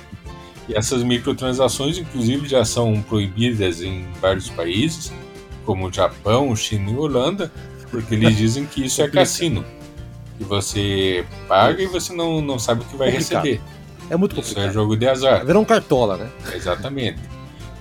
e 0.68 0.74
essas 0.74 1.02
microtransações, 1.02 1.98
inclusive, 1.98 2.48
já 2.48 2.64
são 2.64 3.02
proibidas 3.02 3.82
em 3.82 4.06
vários 4.20 4.48
países 4.48 5.12
como 5.64 5.88
o 5.88 5.92
Japão, 5.92 6.54
China 6.54 6.90
e 6.90 6.96
Holanda, 6.96 7.50
porque 7.90 8.14
eles 8.14 8.36
dizem 8.36 8.66
que 8.66 8.84
isso 8.84 9.02
é 9.02 9.08
cassino. 9.10 9.64
Que 10.36 10.44
você 10.44 11.24
paga 11.48 11.82
e 11.82 11.86
você 11.86 12.12
não, 12.12 12.40
não 12.40 12.58
sabe 12.58 12.82
o 12.82 12.84
que 12.84 12.96
vai 12.96 13.10
complicado. 13.10 13.44
receber. 13.44 13.60
É 14.10 14.16
muito 14.16 14.34
complicado. 14.34 14.62
Isso 14.62 14.70
é 14.70 14.72
jogo 14.72 14.96
de 14.96 15.08
azar. 15.08 15.44
Virou 15.44 15.62
um 15.62 15.64
cartola, 15.64 16.16
né? 16.16 16.28
Exatamente. 16.54 17.20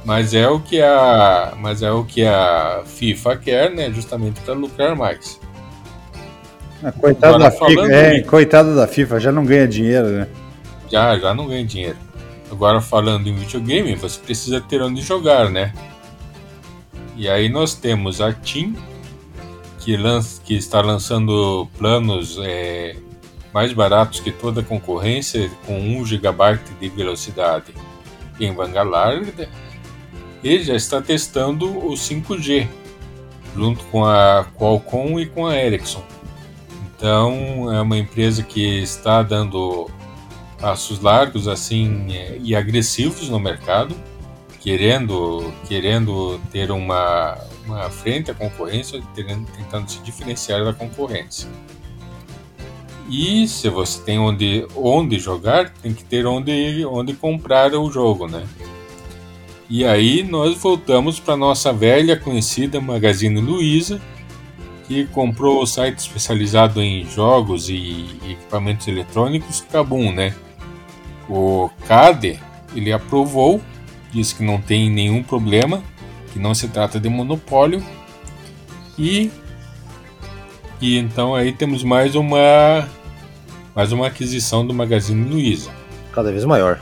Mas 0.05 0.33
é 0.33 0.47
o 0.47 0.59
que 0.59 0.81
a, 0.81 1.53
mas 1.57 1.81
é 1.81 1.91
o 1.91 2.03
que 2.03 2.25
a 2.25 2.83
FIFA 2.85 3.37
quer, 3.37 3.71
né? 3.71 3.91
Justamente 3.91 4.39
para 4.41 4.53
lucrar 4.53 4.95
mais. 4.95 5.39
Ah, 6.83 6.91
coitado, 6.91 7.35
Agora, 7.35 7.49
da 7.49 7.65
FIFA, 7.65 7.93
é, 7.93 8.21
coitado 8.21 8.75
da 8.75 8.85
FIFA, 8.85 9.19
já 9.19 9.31
não 9.31 9.45
ganha 9.45 9.67
dinheiro, 9.67 10.07
né? 10.09 10.27
Já, 10.91 11.17
já 11.17 11.33
não 11.33 11.47
ganha 11.47 11.65
dinheiro. 11.65 11.97
Agora 12.53 12.79
falando 12.79 13.25
em 13.25 13.33
videogame, 13.33 13.95
você 13.95 14.19
precisa 14.19 14.61
ter 14.61 14.79
onde 14.79 15.01
jogar, 15.01 15.49
né? 15.49 15.73
E 17.15 17.27
aí 17.27 17.49
nós 17.49 17.73
temos 17.73 18.21
a 18.21 18.31
TIM, 18.31 18.77
que, 19.79 19.97
lança, 19.97 20.39
que 20.39 20.53
está 20.53 20.79
lançando 20.79 21.67
planos 21.79 22.37
é, 22.43 22.95
mais 23.51 23.73
baratos 23.73 24.19
que 24.19 24.31
toda 24.31 24.61
a 24.61 24.63
concorrência, 24.63 25.49
com 25.65 25.79
1 25.79 26.05
GB 26.05 26.59
de 26.79 26.89
velocidade 26.89 27.73
em 28.39 28.53
banda 28.53 28.83
larga, 28.83 29.49
e 30.43 30.63
já 30.63 30.75
está 30.75 31.01
testando 31.01 31.65
o 31.65 31.93
5G, 31.93 32.67
junto 33.55 33.83
com 33.85 34.05
a 34.05 34.45
Qualcomm 34.55 35.19
e 35.19 35.25
com 35.25 35.47
a 35.47 35.57
Ericsson. 35.57 36.03
Então 36.95 37.73
é 37.73 37.81
uma 37.81 37.97
empresa 37.97 38.43
que 38.43 38.61
está 38.83 39.23
dando 39.23 39.89
passos 40.63 41.01
largos 41.01 41.45
assim 41.45 42.07
é, 42.13 42.37
e 42.41 42.55
agressivos 42.55 43.27
no 43.27 43.37
mercado 43.37 43.93
querendo, 44.61 45.53
querendo 45.67 46.39
ter 46.53 46.71
uma, 46.71 47.37
uma 47.65 47.89
frente 47.89 48.31
à 48.31 48.33
concorrência, 48.33 49.03
tentando 49.13 49.91
se 49.91 49.99
diferenciar 49.99 50.63
da 50.63 50.71
concorrência. 50.71 51.49
E 53.09 53.45
se 53.45 53.67
você 53.67 54.01
tem 54.03 54.17
onde, 54.17 54.65
onde 54.73 55.19
jogar, 55.19 55.69
tem 55.69 55.93
que 55.93 56.05
ter 56.05 56.25
onde, 56.25 56.85
onde 56.85 57.13
comprar 57.13 57.73
o 57.73 57.91
jogo, 57.91 58.29
né? 58.29 58.47
E 59.69 59.83
aí 59.83 60.23
nós 60.23 60.57
voltamos 60.57 61.19
para 61.19 61.35
nossa 61.35 61.73
velha 61.73 62.15
conhecida 62.15 62.79
Magazine 62.79 63.41
Luiza, 63.41 64.01
que 64.87 65.05
comprou 65.07 65.61
o 65.61 65.67
site 65.67 65.97
especializado 65.97 66.81
em 66.81 67.03
jogos 67.03 67.67
e 67.67 68.05
equipamentos 68.29 68.87
eletrônicos 68.87 69.59
Kabum, 69.59 70.13
né? 70.13 70.33
O 71.29 71.69
CADE, 71.87 72.39
ele 72.75 72.91
aprovou 72.91 73.61
diz 74.13 74.31
que 74.31 74.43
não 74.43 74.61
tem 74.61 74.89
nenhum 74.89 75.23
problema, 75.23 75.83
que 76.31 76.39
não 76.39 76.53
se 76.53 76.67
trata 76.67 76.99
de 76.99 77.09
monopólio. 77.09 77.83
E, 78.97 79.31
e 80.79 80.97
então 80.97 81.33
aí 81.33 81.51
temos 81.51 81.83
mais 81.83 82.13
uma 82.13 82.87
mais 83.75 83.91
uma 83.91 84.05
aquisição 84.05 84.65
do 84.65 84.73
Magazine 84.73 85.27
Luiza. 85.27 85.71
Cada 86.13 86.31
vez 86.31 86.45
maior. 86.45 86.79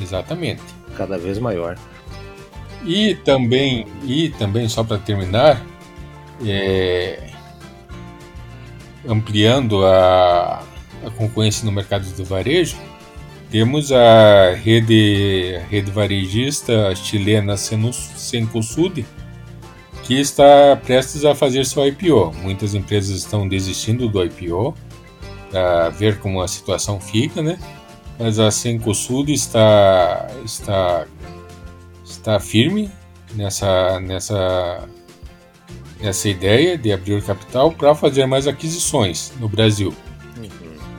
Exatamente. 0.00 0.62
Cada 0.96 1.18
vez 1.18 1.38
maior. 1.38 1.76
E 2.82 3.14
também, 3.16 3.86
e 4.04 4.30
também 4.30 4.66
só 4.66 4.82
para 4.82 4.96
terminar, 4.96 5.62
é, 6.42 7.28
ampliando 9.06 9.84
a, 9.84 10.62
a 11.04 11.10
concorrência 11.18 11.66
no 11.66 11.72
mercado 11.72 12.06
do 12.16 12.24
varejo, 12.24 12.78
temos 13.50 13.90
a 13.90 14.54
rede, 14.54 15.56
a 15.60 15.66
rede 15.66 15.90
varejista 15.90 16.94
chilena 16.94 17.56
Cencosud, 17.56 19.04
que 20.04 20.14
está 20.14 20.76
prestes 20.76 21.24
a 21.24 21.34
fazer 21.34 21.66
seu 21.66 21.86
IPO. 21.86 22.32
Muitas 22.42 22.74
empresas 22.74 23.16
estão 23.16 23.48
desistindo 23.48 24.08
do 24.08 24.22
IPO 24.24 24.74
para 25.50 25.88
ver 25.90 26.18
como 26.20 26.40
a 26.40 26.48
situação 26.48 27.00
fica, 27.00 27.42
né? 27.42 27.58
Mas 28.18 28.38
a 28.38 28.50
Cencosud 28.50 29.32
está 29.32 30.28
está 30.44 31.06
está 32.04 32.38
firme 32.38 32.90
nessa 33.34 33.98
nessa 34.00 34.88
nessa 36.00 36.28
ideia 36.28 36.78
de 36.78 36.92
abrir 36.92 37.14
o 37.14 37.22
capital 37.22 37.72
para 37.72 37.94
fazer 37.94 38.26
mais 38.26 38.46
aquisições 38.46 39.32
no 39.40 39.48
Brasil. 39.48 39.92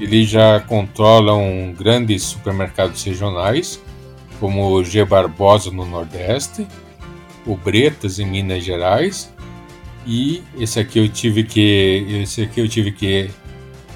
Eles 0.02 0.28
já 0.28 0.60
controlam 0.60 1.76
grandes 1.78 2.24
supermercados 2.24 3.04
regionais, 3.04 3.80
como 4.40 4.72
o 4.72 4.84
G 4.84 5.06
Barbosa 5.06 5.70
no 5.70 5.86
Nordeste, 5.86 6.68
o 7.46 7.56
Bretas 7.56 8.18
em 8.18 8.26
Minas 8.26 8.64
Gerais, 8.64 9.32
e 10.04 10.42
esse 10.58 10.80
aqui 10.80 10.98
eu 10.98 11.08
tive 11.08 11.44
que 11.44 12.20
esse 12.24 12.42
aqui 12.42 12.60
eu 12.62 12.68
tive 12.68 12.92
que 12.92 13.30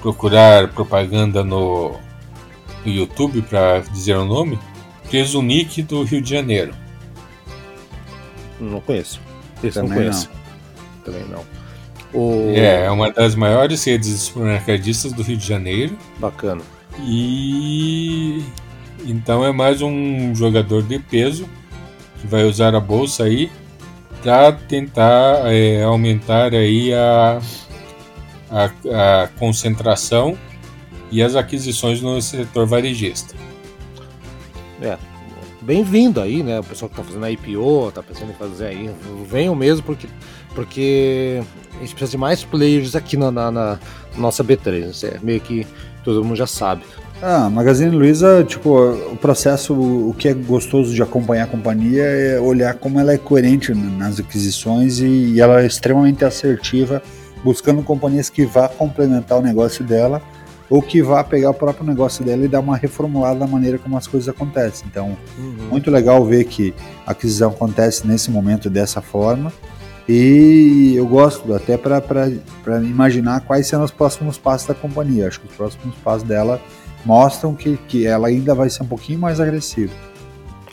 procurar 0.00 0.68
propaganda 0.68 1.42
no, 1.42 1.96
no 2.84 2.92
YouTube 2.92 3.42
para 3.42 3.80
dizer 3.80 4.16
o 4.16 4.24
nome, 4.24 4.60
Presunic 5.10 5.82
do 5.82 6.04
Rio 6.04 6.22
de 6.22 6.30
Janeiro. 6.30 6.72
Não 8.60 8.80
conheço. 8.80 9.20
Esse 9.60 9.74
Também 9.74 9.90
não 9.90 9.96
conheço. 9.96 10.30
Não. 10.30 11.02
Também 11.02 11.28
não. 11.28 11.55
O... 12.16 12.50
É, 12.54 12.86
é 12.86 12.90
uma 12.90 13.12
das 13.12 13.34
maiores 13.34 13.84
redes 13.84 14.08
de 14.08 14.16
supermercadistas 14.16 15.12
do 15.12 15.22
Rio 15.22 15.36
de 15.36 15.46
Janeiro. 15.46 15.98
Bacana. 16.18 16.62
E 17.04 18.42
então 19.04 19.44
é 19.44 19.52
mais 19.52 19.82
um 19.82 20.34
jogador 20.34 20.82
de 20.82 20.98
peso 20.98 21.46
que 22.18 22.26
vai 22.26 22.44
usar 22.44 22.74
a 22.74 22.80
bolsa 22.80 23.24
aí 23.24 23.52
para 24.22 24.50
tentar 24.50 25.52
é, 25.52 25.82
aumentar 25.82 26.54
aí 26.54 26.94
a, 26.94 27.38
a, 28.50 28.64
a, 28.64 29.28
concentração 29.38 30.38
e 31.12 31.22
as 31.22 31.36
aquisições 31.36 32.00
no 32.00 32.20
setor 32.22 32.66
varejista. 32.66 33.34
É, 34.80 34.96
bem-vindo 35.60 36.18
aí, 36.18 36.42
né? 36.42 36.60
O 36.60 36.64
pessoal 36.64 36.88
que 36.88 36.94
está 36.94 37.04
fazendo 37.04 37.24
a 37.24 37.30
IPO, 37.30 37.90
está 37.90 38.02
pensando 38.02 38.30
em 38.30 38.34
fazer 38.34 38.68
aí, 38.68 38.90
venham 39.28 39.54
mesmo 39.54 39.84
porque 39.84 40.08
porque 40.56 41.42
a 41.76 41.80
gente 41.80 41.94
precisa 41.94 42.12
de 42.12 42.16
mais 42.16 42.42
players 42.42 42.96
aqui 42.96 43.16
na, 43.16 43.30
na, 43.30 43.50
na 43.50 43.78
nossa 44.16 44.42
B3. 44.42 44.90
Isso 44.90 45.06
é 45.06 45.18
meio 45.22 45.40
que 45.40 45.66
todo 46.02 46.24
mundo 46.24 46.34
já 46.34 46.46
sabe. 46.46 46.82
Ah, 47.22 47.48
Magazine 47.50 47.94
Luiza, 47.94 48.44
tipo, 48.44 48.92
o 49.12 49.16
processo, 49.16 49.74
o 49.74 50.14
que 50.18 50.28
é 50.28 50.34
gostoso 50.34 50.94
de 50.94 51.02
acompanhar 51.02 51.44
a 51.44 51.46
companhia 51.46 52.02
é 52.02 52.40
olhar 52.40 52.74
como 52.74 52.98
ela 52.98 53.12
é 53.12 53.18
coerente 53.18 53.72
nas 53.74 54.18
aquisições 54.18 54.98
e, 54.98 55.06
e 55.06 55.40
ela 55.40 55.62
é 55.62 55.66
extremamente 55.66 56.24
assertiva, 56.24 57.02
buscando 57.44 57.82
companhias 57.82 58.28
que 58.28 58.44
vá 58.44 58.68
complementar 58.68 59.38
o 59.38 59.42
negócio 59.42 59.84
dela 59.84 60.22
ou 60.68 60.82
que 60.82 61.00
vá 61.02 61.22
pegar 61.22 61.50
o 61.50 61.54
próprio 61.54 61.86
negócio 61.86 62.24
dela 62.24 62.44
e 62.44 62.48
dar 62.48 62.60
uma 62.60 62.76
reformulada 62.76 63.38
da 63.38 63.46
maneira 63.46 63.78
como 63.78 63.96
as 63.96 64.06
coisas 64.06 64.28
acontecem. 64.28 64.86
Então, 64.90 65.16
uhum. 65.38 65.68
muito 65.70 65.90
legal 65.90 66.24
ver 66.24 66.44
que 66.44 66.74
a 67.06 67.12
aquisição 67.12 67.50
acontece 67.50 68.06
nesse 68.06 68.30
momento 68.30 68.68
dessa 68.68 69.00
forma. 69.00 69.52
E 70.08 70.94
eu 70.96 71.06
gosto 71.06 71.52
até 71.52 71.76
para 71.76 72.00
imaginar 72.82 73.40
quais 73.40 73.66
serão 73.66 73.84
os 73.84 73.90
próximos 73.90 74.38
passos 74.38 74.68
da 74.68 74.74
companhia. 74.74 75.26
Acho 75.26 75.40
que 75.40 75.48
os 75.48 75.54
próximos 75.54 75.94
passos 75.96 76.22
dela 76.22 76.60
mostram 77.04 77.54
que, 77.54 77.76
que 77.88 78.06
ela 78.06 78.28
ainda 78.28 78.54
vai 78.54 78.70
ser 78.70 78.82
um 78.82 78.86
pouquinho 78.86 79.18
mais 79.18 79.40
agressiva. 79.40 79.92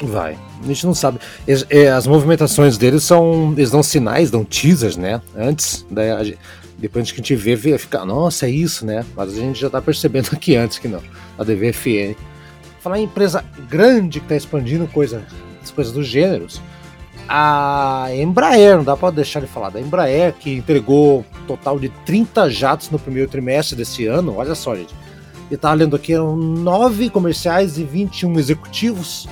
Vai. 0.02 0.38
A 0.62 0.68
gente 0.68 0.86
não 0.86 0.94
sabe. 0.94 1.20
É, 1.70 1.90
as 1.90 2.06
movimentações 2.06 2.78
deles 2.78 3.04
são. 3.04 3.54
Eles 3.58 3.72
dão 3.72 3.82
sinais, 3.82 4.30
dão 4.30 4.44
teasers, 4.44 4.98
né? 4.98 5.22
Antes. 5.36 5.86
Da, 5.90 6.24
depois 6.78 7.10
que 7.12 7.16
a 7.16 7.24
gente 7.24 7.36
vê, 7.36 7.56
vê 7.56 7.78
fica, 7.78 8.04
nossa, 8.04 8.46
é 8.46 8.50
isso, 8.50 8.86
né? 8.86 9.06
Mas 9.16 9.32
a 9.32 9.36
gente 9.36 9.60
já 9.60 9.70
tá 9.70 9.82
percebendo 9.82 10.30
aqui 10.34 10.56
antes 10.56 10.78
que 10.78 10.88
não. 10.88 11.02
A 11.38 11.44
DVFN. 11.44 12.16
Falar 12.82 13.00
em 13.00 13.04
empresa 13.04 13.44
grande 13.70 14.20
que 14.20 14.28
tá 14.28 14.36
expandindo 14.36 14.86
coisa, 14.88 15.24
as 15.64 15.72
coisas 15.72 15.94
dos 15.94 16.06
gêneros. 16.06 16.62
A 17.28 18.08
Embraer, 18.14 18.78
não 18.78 18.84
dá 18.84 18.98
para 18.98 19.12
deixar 19.12 19.40
de 19.40 19.48
falar 19.48 19.70
da 19.70 19.80
Embraer, 19.80 20.34
que 20.34 20.54
entregou 20.54 21.26
um 21.42 21.46
total 21.46 21.80
de 21.80 21.90
30 22.06 22.50
jatos 22.50 22.90
no 22.90 23.00
primeiro 23.00 23.30
trimestre 23.30 23.76
desse 23.76 24.06
ano. 24.06 24.36
Olha 24.38 24.56
só, 24.56 24.76
gente. 24.76 24.94
E 25.50 25.58
tava 25.58 25.76
lendo 25.76 25.96
aqui, 25.96 26.14
eram 26.14 26.36
9 26.36 27.10
comerciais 27.10 27.78
e 27.78 27.84
21 27.84 28.40
executivos, 28.40 29.28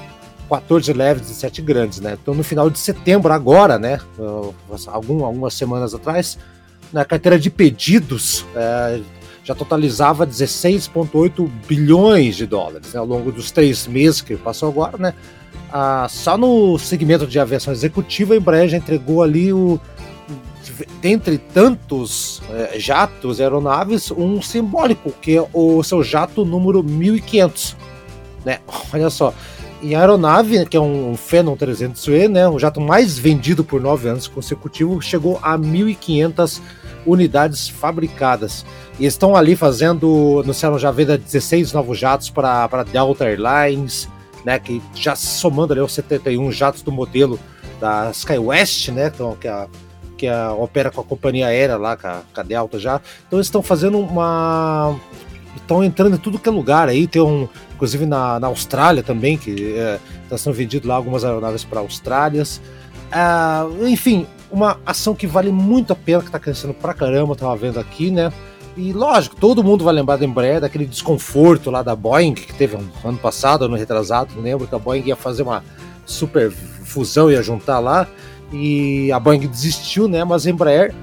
14 0.50 0.94
leves 0.94 1.30
e 1.30 1.36
7 1.36 1.62
grandes, 1.62 2.00
né? 2.00 2.18
Então 2.22 2.34
no 2.34 2.44
final 2.44 2.70
de 2.70 2.78
setembro, 2.80 3.32
agora, 3.34 3.80
né? 3.80 4.00
Algum, 4.88 5.26
algumas 5.26 5.54
semanas 5.54 5.94
atrás, 5.94 6.38
na 6.92 7.06
carteira 7.06 7.40
de 7.40 7.50
pedidos 7.50 8.46
é, 8.56 9.02
já 9.44 9.56
totalizava 9.56 10.28
16,8 10.28 11.50
bilhões 11.68 12.36
de 12.36 12.46
dólares 12.46 12.94
né, 12.94 13.00
ao 13.00 13.06
longo 13.06 13.32
dos 13.32 13.50
três 13.50 13.88
meses 13.88 14.22
que 14.22 14.36
passou 14.36 14.70
agora, 14.70 14.98
né? 14.98 15.14
Ah, 15.72 16.08
só 16.10 16.38
no 16.38 16.78
segmento 16.78 17.26
de 17.26 17.40
aviação 17.40 17.72
executiva, 17.72 18.34
a 18.34 18.38
Embraer 18.38 18.68
já 18.68 18.78
entregou 18.78 19.24
ali 19.24 19.54
o 19.54 19.80
dentre 21.02 21.38
tantos 21.38 22.42
é, 22.50 22.80
jatos, 22.80 23.40
aeronaves, 23.40 24.12
um 24.12 24.42
simbólico, 24.42 25.12
que 25.22 25.38
é 25.38 25.48
o 25.54 25.82
seu 25.84 26.04
jato 26.04 26.46
número 26.46 26.84
1500. 26.84 27.76
Né? 28.46 28.60
Olha 28.94 29.10
só, 29.10 29.34
em 29.82 29.96
aeronave, 29.96 30.66
que 30.66 30.78
é 30.78 30.80
um 30.80 31.16
Phenom 31.16 31.56
300E, 31.56 32.28
né, 32.28 32.48
o 32.48 32.60
jato 32.60 32.80
mais 32.80 33.18
vendido 33.18 33.64
por 33.64 33.82
nove 33.82 34.08
anos 34.08 34.28
consecutivos, 34.28 35.06
chegou 35.06 35.40
a 35.42 35.58
1.500 35.58 36.62
unidades 37.06 37.68
fabricadas. 37.68 38.66
E 39.00 39.06
estão 39.06 39.36
ali 39.36 39.56
fazendo, 39.56 40.42
anunciaram 40.44 40.78
já 40.78 40.90
a 40.90 40.92
venda 40.92 41.18
de 41.18 41.24
16 41.24 41.74
novos 41.74 41.98
jatos 41.98 42.30
para 42.30 42.84
Delta 42.92 43.26
Airlines, 43.26 44.08
né, 44.46 44.60
que 44.60 44.82
já 44.94 45.16
somando 45.16 45.74
ali 45.74 45.82
os 45.82 45.94
71 45.94 46.52
jatos 46.52 46.82
do 46.82 46.92
modelo 46.92 47.40
da 47.80 48.12
SkyWest, 48.12 48.92
né, 48.92 49.12
então, 49.14 49.36
que, 49.36 49.48
é 49.48 49.52
a, 49.52 49.68
que 50.18 50.28
é 50.28 50.34
a, 50.34 50.54
opera 50.54 50.92
com 50.92 51.02
a 51.02 51.04
companhia 51.04 51.48
aérea 51.48 51.78
lá, 51.78 51.98
com 51.98 52.08
a, 52.08 52.22
com 52.34 52.40
a 52.40 52.44
Delta 52.44 52.80
já. 52.80 53.02
Então 53.28 53.38
eles 53.38 53.48
estão 53.48 53.62
fazendo 53.62 54.00
uma... 54.00 54.96
Estão 55.56 55.84
entrando 55.84 56.16
em 56.16 56.20
tudo 56.20 56.40
que 56.40 56.48
é 56.48 56.52
lugar 56.52 56.88
aí, 56.88 57.08
tem 57.08 57.22
um, 57.22 57.48
inclusive 57.76 58.06
na, 58.06 58.40
na 58.40 58.48
Austrália 58.48 59.04
também, 59.04 59.38
que 59.38 59.52
está 59.52 60.36
é, 60.36 60.38
sendo 60.38 60.54
vendido 60.54 60.88
lá 60.88 60.96
algumas 60.96 61.26
aeronaves 61.26 61.66
para 61.66 61.82
Austrálias. 61.82 62.62
Ah, 63.12 63.68
enfim, 63.82 64.26
uma 64.52 64.80
ação 64.86 65.16
que 65.16 65.28
vale 65.28 65.52
muito 65.52 65.92
a 65.92 65.96
pena, 65.96 66.20
que 66.20 66.28
está 66.28 66.40
crescendo 66.40 66.74
pra 66.74 66.94
caramba, 66.94 67.36
tava 67.36 67.56
vendo 67.56 67.80
aqui, 67.80 68.12
né? 68.12 68.32
E 68.76 68.94
lógico, 68.94 69.36
todo 69.36 69.64
mundo 69.64 69.84
vai 69.84 69.94
lembrar 69.94 70.18
da 70.18 70.26
Embraer, 70.26 70.62
daquele 70.62 70.86
desconforto 70.86 71.70
lá 71.70 71.84
da 71.84 71.96
Boeing, 71.96 72.34
que 72.34 72.54
teve 72.54 72.78
um 72.78 72.88
ano 73.04 73.18
passado, 73.18 73.66
ano 73.66 73.76
retrasado, 73.76 74.34
não 74.36 74.42
lembro 74.42 74.66
que 74.66 74.74
a 74.74 74.80
Boeing 74.80 75.04
ia 75.06 75.16
fazer 75.16 75.44
uma 75.44 75.64
super 76.06 76.52
fusão, 76.52 77.30
ia 77.30 77.44
juntar 77.44 77.80
lá, 77.80 78.08
e 78.52 79.12
a 79.12 79.20
Boeing 79.20 79.48
desistiu, 79.48 80.08
né? 80.08 80.24
Mas 80.24 80.48
a 80.48 80.50
Embraer 80.50 80.94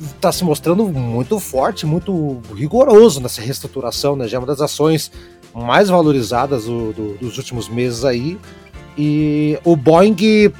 está 0.00 0.32
se 0.32 0.44
mostrando 0.44 0.86
muito 0.88 1.38
forte, 1.38 1.86
muito 1.86 2.40
rigoroso 2.54 3.20
nessa 3.20 3.40
reestruturação, 3.40 4.16
né? 4.16 4.26
Já 4.26 4.36
é 4.36 4.40
uma 4.40 4.46
das 4.46 4.60
ações 4.60 5.10
mais 5.54 5.88
valorizadas 5.88 6.64
do, 6.64 6.92
do, 6.92 7.18
dos 7.18 7.38
últimos 7.38 7.68
meses 7.68 8.04
aí. 8.04 8.38
E 8.96 9.58
o 9.64 9.76
Boeing 9.76 10.16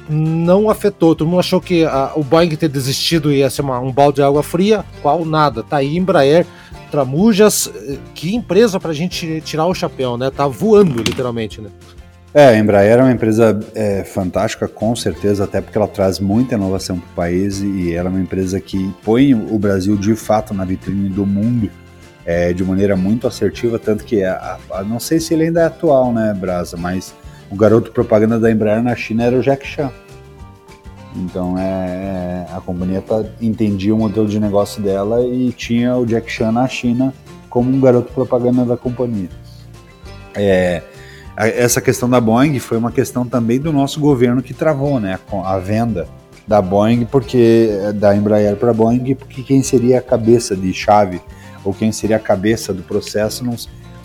não 0.09 0.69
afetou. 0.69 1.15
Todo 1.15 1.27
mundo 1.27 1.39
achou 1.39 1.59
que 1.59 1.83
a, 1.83 2.11
o 2.15 2.23
Boeing 2.23 2.55
ter 2.55 2.69
desistido 2.69 3.31
ia 3.31 3.49
ser 3.49 3.61
uma, 3.61 3.79
um 3.79 3.91
balde 3.91 4.17
de 4.17 4.21
água 4.21 4.43
fria. 4.43 4.85
Qual 5.01 5.25
nada. 5.25 5.63
Tá 5.63 5.77
aí 5.77 5.97
Embraer, 5.97 6.45
Tramujas. 6.91 7.71
Que 8.13 8.35
empresa 8.35 8.79
pra 8.79 8.93
gente 8.93 9.41
tirar 9.41 9.65
o 9.65 9.73
chapéu, 9.73 10.17
né? 10.17 10.29
Tá 10.29 10.47
voando, 10.47 11.01
literalmente, 11.01 11.61
né? 11.61 11.69
É, 12.33 12.49
a 12.49 12.57
Embraer 12.59 12.99
é 12.99 13.01
uma 13.01 13.11
empresa 13.11 13.59
é, 13.73 14.03
fantástica, 14.03 14.67
com 14.67 14.95
certeza, 14.95 15.45
até 15.45 15.59
porque 15.59 15.77
ela 15.77 15.87
traz 15.87 16.19
muita 16.19 16.53
inovação 16.53 16.99
para 16.99 17.09
o 17.09 17.15
país 17.15 17.61
e 17.61 17.93
ela 17.93 18.09
é 18.09 18.11
uma 18.11 18.19
empresa 18.19 18.59
que 18.59 18.93
põe 19.03 19.33
o 19.33 19.57
Brasil 19.57 19.95
de 19.95 20.15
fato 20.15 20.53
na 20.53 20.63
vitrine 20.63 21.09
do 21.09 21.25
mundo 21.25 21.71
é, 22.27 22.51
de 22.51 22.61
maneira 22.61 22.97
muito 22.97 23.25
assertiva, 23.25 23.79
tanto 23.79 24.03
que 24.03 24.21
a, 24.21 24.59
a, 24.71 24.83
não 24.83 24.99
sei 24.99 25.17
se 25.17 25.33
ele 25.33 25.45
ainda 25.45 25.61
é 25.61 25.65
atual, 25.65 26.11
né, 26.11 26.33
Brasa, 26.37 26.75
mas 26.75 27.15
o 27.49 27.55
garoto 27.55 27.91
propaganda 27.91 28.39
da 28.39 28.51
Embraer 28.51 28.83
na 28.83 28.95
China 28.95 29.23
era 29.23 29.37
o 29.37 29.41
Jack 29.41 29.65
Chan. 29.65 29.91
Então 31.15 31.57
é, 31.57 31.63
é, 31.63 32.47
a 32.55 32.61
companhia 32.61 33.01
tá, 33.01 33.23
entendia 33.41 33.93
o 33.93 33.97
modelo 33.97 34.27
de 34.27 34.39
negócio 34.39 34.81
dela 34.81 35.25
e 35.25 35.51
tinha 35.51 35.95
o 35.95 36.05
Jack 36.05 36.31
Chan 36.31 36.51
na 36.51 36.67
China 36.67 37.13
como 37.49 37.71
um 37.71 37.79
garoto 37.79 38.11
propaganda 38.13 38.65
da 38.65 38.77
companhia. 38.77 39.29
É, 40.35 40.83
essa 41.35 41.81
questão 41.81 42.09
da 42.09 42.19
Boeing 42.19 42.59
foi 42.59 42.77
uma 42.77 42.91
questão 42.91 43.25
também 43.25 43.59
do 43.59 43.71
nosso 43.71 43.99
governo 43.99 44.41
que 44.43 44.53
travou 44.53 44.99
né, 44.99 45.19
a 45.43 45.57
venda 45.57 46.07
da 46.47 46.61
Boeing, 46.61 47.05
porque 47.05 47.69
da 47.95 48.15
Embraer 48.15 48.55
para 48.55 48.71
a 48.71 48.73
Boeing, 48.73 49.15
porque 49.15 49.43
quem 49.43 49.61
seria 49.63 49.99
a 49.99 50.01
cabeça 50.01 50.55
de 50.55 50.73
chave 50.73 51.21
ou 51.63 51.73
quem 51.73 51.91
seria 51.91 52.15
a 52.15 52.19
cabeça 52.19 52.73
do 52.73 52.83
processo 52.83 53.43
não, 53.43 53.55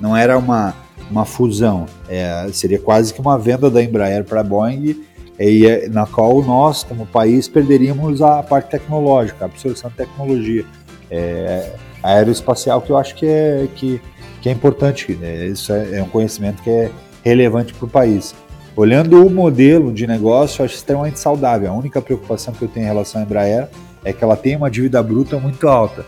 não 0.01 0.17
era 0.17 0.37
uma 0.37 0.75
uma 1.11 1.25
fusão. 1.25 1.87
É, 2.09 2.49
seria 2.53 2.79
quase 2.79 3.12
que 3.12 3.21
uma 3.21 3.38
venda 3.38 3.71
da 3.71 3.83
Embraer 3.83 4.25
para 4.25 4.41
a 4.41 4.45
Boeing, 4.45 4.97
e, 5.38 5.88
na 5.91 6.07
qual 6.07 6.43
nós, 6.43 6.85
como 6.85 7.07
país, 7.07 7.49
perderíamos 7.49 8.23
a 8.23 8.43
parte 8.43 8.71
tecnológica, 8.71 9.45
a 9.45 9.47
absorção 9.47 9.91
de 9.91 9.97
tecnologia. 9.97 10.65
É, 11.11 11.73
aeroespacial 12.03 12.81
que 12.81 12.91
eu 12.91 12.97
acho 12.97 13.15
que 13.15 13.27
é, 13.27 13.69
que, 13.75 14.01
que 14.41 14.49
é 14.49 14.53
importante. 14.53 15.12
Né? 15.15 15.47
Isso 15.47 15.73
é, 15.73 15.99
é 15.99 16.03
um 16.03 16.09
conhecimento 16.09 16.62
que 16.62 16.71
é 16.71 16.91
relevante 17.23 17.73
para 17.75 17.87
o 17.87 17.88
país. 17.88 18.35
Olhando 18.75 19.25
o 19.25 19.31
modelo 19.31 19.93
de 19.93 20.07
negócio, 20.07 20.62
eu 20.62 20.65
acho 20.65 20.75
extremamente 20.75 21.19
saudável. 21.19 21.71
A 21.71 21.75
única 21.75 22.01
preocupação 22.01 22.55
que 22.55 22.62
eu 22.62 22.69
tenho 22.69 22.85
em 22.85 22.88
relação 22.88 23.21
à 23.21 23.25
Embraer 23.25 23.69
é 24.05 24.12
que 24.12 24.25
ela 24.25 24.37
tem 24.37 24.57
uma 24.57 24.71
dívida 24.71 25.03
bruta 25.03 25.38
muito 25.38 25.69
alta. 25.69 26.05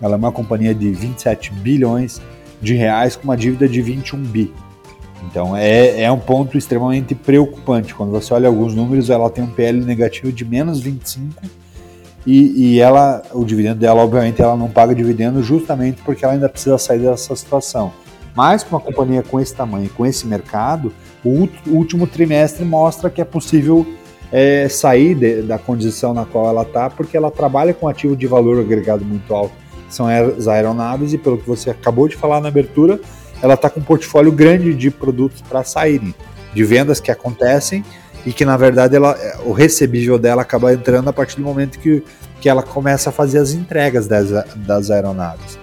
Ela 0.00 0.14
é 0.14 0.16
uma 0.16 0.30
companhia 0.30 0.74
de 0.74 0.90
27 0.90 1.52
bilhões 1.52 2.20
de 2.64 2.74
reais 2.74 3.14
com 3.14 3.24
uma 3.24 3.36
dívida 3.36 3.68
de 3.68 3.80
21 3.80 4.18
bi. 4.22 4.52
Então 5.30 5.56
é, 5.56 6.02
é 6.02 6.10
um 6.10 6.18
ponto 6.18 6.58
extremamente 6.58 7.14
preocupante. 7.14 7.94
Quando 7.94 8.10
você 8.10 8.32
olha 8.34 8.48
alguns 8.48 8.74
números, 8.74 9.10
ela 9.10 9.30
tem 9.30 9.44
um 9.44 9.50
PL 9.50 9.84
negativo 9.84 10.32
de 10.32 10.44
menos 10.44 10.80
25 10.80 11.42
e, 12.26 12.74
e 12.74 12.80
ela, 12.80 13.22
o 13.32 13.44
dividendo 13.44 13.80
dela, 13.80 14.02
obviamente, 14.02 14.40
ela 14.40 14.56
não 14.56 14.68
paga 14.68 14.94
dividendo 14.94 15.42
justamente 15.42 16.02
porque 16.02 16.24
ela 16.24 16.34
ainda 16.34 16.48
precisa 16.48 16.78
sair 16.78 17.00
dessa 17.00 17.36
situação. 17.36 17.92
Mas 18.34 18.64
com 18.64 18.74
uma 18.74 18.80
companhia 18.80 19.22
com 19.22 19.38
esse 19.38 19.54
tamanho, 19.54 19.88
com 19.90 20.04
esse 20.04 20.26
mercado, 20.26 20.92
o 21.24 21.48
último 21.66 22.06
trimestre 22.06 22.64
mostra 22.64 23.08
que 23.08 23.20
é 23.20 23.24
possível 23.24 23.86
é, 24.32 24.68
sair 24.68 25.14
de, 25.14 25.42
da 25.42 25.58
condição 25.58 26.12
na 26.12 26.24
qual 26.24 26.48
ela 26.48 26.62
está, 26.62 26.90
porque 26.90 27.16
ela 27.16 27.30
trabalha 27.30 27.72
com 27.72 27.86
ativo 27.86 28.16
de 28.16 28.26
valor 28.26 28.58
agregado 28.58 29.04
muito 29.04 29.32
alto 29.32 29.63
são 29.94 30.06
as 30.06 30.48
aeronaves, 30.48 31.12
e 31.12 31.18
pelo 31.18 31.38
que 31.38 31.46
você 31.46 31.70
acabou 31.70 32.08
de 32.08 32.16
falar 32.16 32.40
na 32.40 32.48
abertura, 32.48 33.00
ela 33.42 33.54
está 33.54 33.68
com 33.68 33.80
um 33.80 33.82
portfólio 33.82 34.32
grande 34.32 34.74
de 34.74 34.90
produtos 34.90 35.42
para 35.42 35.62
saírem, 35.64 36.14
de 36.54 36.64
vendas 36.64 37.00
que 37.00 37.10
acontecem 37.10 37.84
e 38.26 38.32
que 38.32 38.44
na 38.44 38.56
verdade 38.56 38.96
ela, 38.96 39.16
o 39.44 39.52
recebível 39.52 40.18
dela 40.18 40.42
acaba 40.42 40.72
entrando 40.72 41.08
a 41.08 41.12
partir 41.12 41.36
do 41.36 41.42
momento 41.42 41.78
que, 41.78 42.02
que 42.40 42.48
ela 42.48 42.62
começa 42.62 43.10
a 43.10 43.12
fazer 43.12 43.38
as 43.38 43.52
entregas 43.52 44.06
das, 44.06 44.30
das 44.56 44.90
aeronaves. 44.90 45.58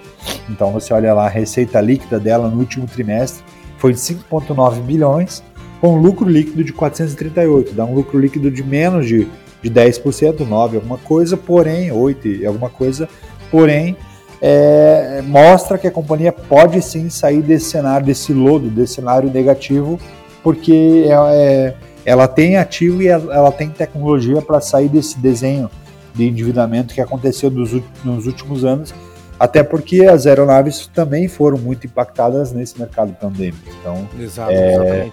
Então 0.48 0.72
você 0.72 0.94
olha 0.94 1.12
lá, 1.12 1.26
a 1.26 1.28
receita 1.28 1.80
líquida 1.80 2.20
dela 2.20 2.48
no 2.48 2.58
último 2.58 2.86
trimestre 2.86 3.42
foi 3.78 3.92
de 3.92 3.98
5,9 3.98 4.80
bilhões, 4.82 5.42
com 5.80 5.98
lucro 5.98 6.28
líquido 6.28 6.62
de 6.62 6.72
438, 6.72 7.74
dá 7.74 7.84
um 7.84 7.94
lucro 7.94 8.16
líquido 8.16 8.48
de 8.48 8.62
menos 8.62 9.08
de, 9.08 9.26
de 9.60 9.68
10%, 9.68 10.46
9 10.46 10.76
alguma 10.76 10.98
coisa, 10.98 11.36
porém, 11.36 11.90
8 11.90 12.46
alguma 12.46 12.70
coisa, 12.70 13.08
porém 13.50 13.96
é, 14.44 15.22
mostra 15.24 15.78
que 15.78 15.86
a 15.86 15.90
companhia 15.90 16.32
pode 16.32 16.82
sim 16.82 17.08
sair 17.08 17.40
desse 17.40 17.70
cenário, 17.70 18.04
desse 18.04 18.32
lodo, 18.32 18.68
desse 18.68 18.94
cenário 18.94 19.30
negativo, 19.30 20.00
porque 20.42 21.06
é, 21.06 21.12
é 21.12 21.74
ela 22.04 22.26
tem 22.26 22.56
ativo 22.56 23.00
e 23.00 23.06
ela, 23.06 23.32
ela 23.32 23.52
tem 23.52 23.70
tecnologia 23.70 24.42
para 24.42 24.60
sair 24.60 24.88
desse 24.88 25.16
desenho 25.20 25.70
de 26.12 26.26
endividamento 26.26 26.92
que 26.92 27.00
aconteceu 27.00 27.48
nos, 27.48 27.80
nos 28.04 28.26
últimos 28.26 28.64
anos, 28.64 28.92
até 29.38 29.62
porque 29.62 30.04
as 30.04 30.26
aeronaves 30.26 30.88
também 30.88 31.28
foram 31.28 31.58
muito 31.58 31.86
impactadas 31.86 32.52
nesse 32.52 32.76
mercado 32.76 33.12
pandêmico. 33.14 33.62
Então, 33.80 34.08
Exato, 34.18 34.50
é, 34.50 35.10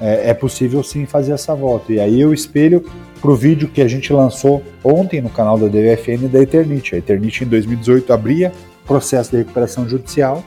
é, 0.00 0.30
é, 0.30 0.34
possível 0.34 0.82
sim 0.82 1.06
fazer 1.06 1.30
essa 1.30 1.54
volta. 1.54 1.92
E 1.92 2.00
aí 2.00 2.20
eu 2.20 2.34
espelho 2.34 2.84
para 3.20 3.30
o 3.30 3.36
vídeo 3.36 3.68
que 3.68 3.80
a 3.80 3.86
gente 3.86 4.12
lançou 4.12 4.62
ontem 4.82 5.20
no 5.20 5.30
canal 5.30 5.56
da 5.56 5.68
DVFN 5.68 6.28
da 6.28 6.40
Eternit. 6.40 6.96
A 6.96 6.98
Eternit 6.98 7.44
em 7.44 7.46
2018 7.46 8.12
abria 8.12 8.52
processo 8.92 9.30
de 9.30 9.38
recuperação 9.38 9.88
judicial 9.88 10.44